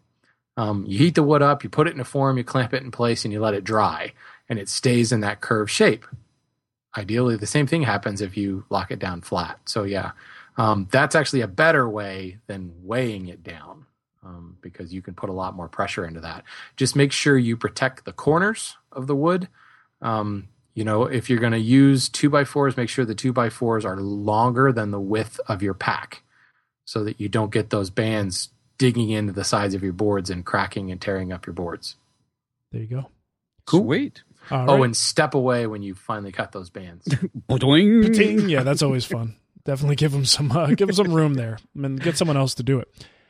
[0.55, 2.81] Um, you heat the wood up, you put it in a form, you clamp it
[2.81, 4.13] in place, and you let it dry,
[4.49, 6.03] and it stays in that curved shape.
[6.97, 9.59] Ideally, the same thing happens if you lock it down flat.
[9.65, 10.13] So yeah,
[10.57, 13.76] um, that's actually a better way than weighing it down
[14.27, 16.43] um, because you can put a lot more pressure into that.
[16.75, 19.47] Just make sure you protect the corners of the wood.
[20.01, 23.33] Um, you know, if you're going to use two by fours, make sure the two
[23.33, 26.23] by fours are longer than the width of your pack
[26.85, 30.45] so that you don't get those bands digging into the sides of your boards and
[30.45, 31.95] cracking and tearing up your boards.
[32.71, 33.09] There you go.
[33.69, 34.23] Sweet.
[34.51, 34.85] All oh, right.
[34.85, 37.05] and step away when you finally cut those bands.
[38.13, 38.47] Ting.
[38.47, 39.35] Yeah, that's always fun.
[39.65, 42.53] Definitely give them some uh, give them some room there, I and get someone else
[42.55, 42.87] to do it.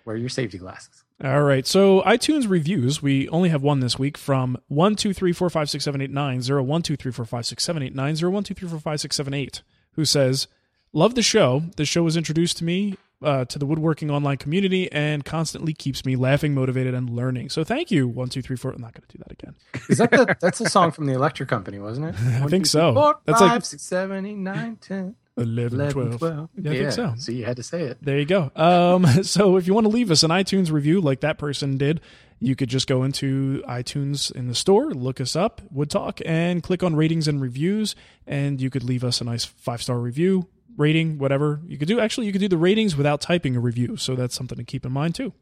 [0.07, 1.03] Wear your safety glasses.
[1.21, 1.67] All right.
[1.67, 3.03] So iTunes reviews.
[3.03, 6.11] We only have one this week from one two three four five six seven eight
[6.11, 8.69] nine zero one two three four five six seven eight nine zero one two three
[8.69, 9.63] four five six seven eight.
[9.91, 10.47] Who says,
[10.93, 11.63] "Love the show.
[11.75, 16.05] The show was introduced to me." Uh, to the woodworking online community and constantly keeps
[16.05, 17.49] me laughing, motivated, and learning.
[17.49, 18.07] So thank you.
[18.07, 18.71] One, two, three, four.
[18.71, 19.55] I'm not going to do that again.
[19.89, 22.15] Is that the, that's a song from the Electric Company, wasn't it?
[22.21, 22.91] I think two, so.
[22.91, 26.19] three, four, That's five, like- six, seven, eight, nine, 10, 11, 11, 12.
[26.19, 26.49] 12.
[26.57, 27.13] Yeah, I think so.
[27.17, 27.97] So you had to say it.
[28.01, 28.51] There you go.
[28.55, 32.01] Um, so if you want to leave us an iTunes review like that person did,
[32.39, 36.61] you could just go into iTunes in the store, look us up, Wood Talk, and
[36.61, 40.47] click on ratings and reviews, and you could leave us a nice five star review,
[40.75, 41.99] rating, whatever you could do.
[41.99, 44.85] Actually, you could do the ratings without typing a review, so that's something to keep
[44.85, 45.33] in mind too.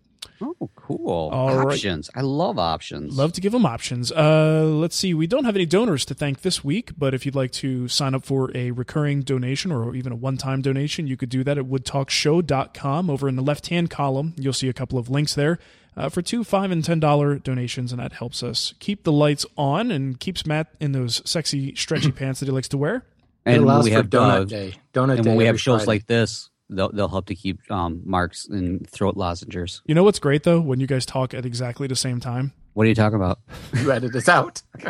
[0.42, 1.30] Oh, cool.
[1.32, 1.74] All right.
[1.74, 2.10] options.
[2.16, 3.18] I love options.
[3.18, 4.12] Love to give them options.
[4.12, 5.14] Uh, let's see.
[5.14, 8.14] We don't have any donors to thank this week, but if you'd like to sign
[8.16, 11.58] up for a recurring donation or even a one time donation, you could do that
[11.58, 13.10] at woodtalkshow.com.
[13.10, 15.60] Over in the left hand column, you'll see a couple of links there
[15.98, 19.46] uh, for two, five, and ten dollar donations, and that helps us keep the lights
[19.58, 23.06] on and keeps Matt in those sexy, stretchy pants that he likes to wear.
[23.46, 24.74] It when allows we for have Donut uh, Day.
[24.94, 25.88] Donut and Day when we have every shows Friday.
[26.00, 29.82] like this, they'll they'll help to keep um, marks and throat lozenges.
[29.86, 30.62] You know what's great though?
[30.62, 32.54] When you guys talk at exactly the same time.
[32.74, 33.40] What are you talking about?
[33.74, 34.62] you edit this out.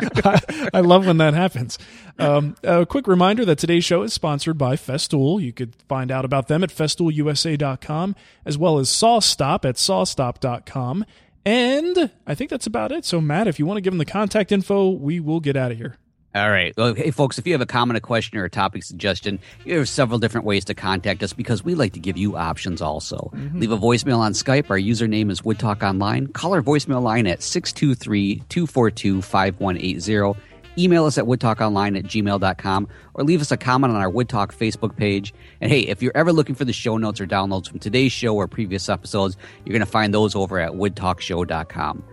[0.74, 1.78] I love when that happens.
[2.18, 5.40] Um, a quick reminder that today's show is sponsored by Festool.
[5.40, 11.04] You could find out about them at festoolusa.com as well as SawStop at sawstop.com.
[11.44, 13.04] And I think that's about it.
[13.04, 15.70] So, Matt, if you want to give them the contact info, we will get out
[15.70, 15.96] of here.
[16.36, 16.76] All right.
[16.76, 19.80] Well, hey, folks, if you have a comment, a question, or a topic suggestion, there
[19.80, 23.30] are several different ways to contact us because we like to give you options also.
[23.34, 23.60] Mm-hmm.
[23.60, 24.68] Leave a voicemail on Skype.
[24.68, 26.26] Our username is WoodTalk Online.
[26.26, 30.38] Call our voicemail line at 623 242 5180.
[30.78, 34.94] Email us at woodtalkonline at gmail.com or leave us a comment on our Woodtalk Facebook
[34.94, 35.32] page.
[35.62, 38.36] And hey, if you're ever looking for the show notes or downloads from today's show
[38.36, 42.04] or previous episodes, you're going to find those over at woodtalkshow.com.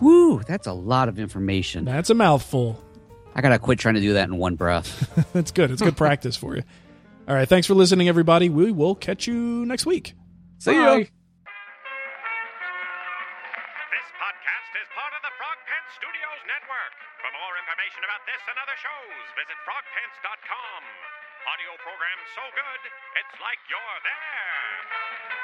[0.00, 1.84] Woo, that's a lot of information.
[1.84, 2.82] That's a mouthful.
[3.34, 5.10] I got to quit trying to do that in one breath.
[5.32, 5.70] That's good.
[5.70, 6.62] It's good practice for you.
[7.28, 7.48] All right.
[7.48, 8.48] Thanks for listening, everybody.
[8.48, 10.14] We will catch you next week.
[10.58, 10.96] See ya.
[11.02, 11.08] This
[14.20, 16.94] podcast is part of the Frog Pants Studios Network.
[17.20, 20.80] For more information about this and other shows, visit frogpants.com.
[21.44, 22.82] Audio program so good,
[23.20, 25.43] it's like you're there.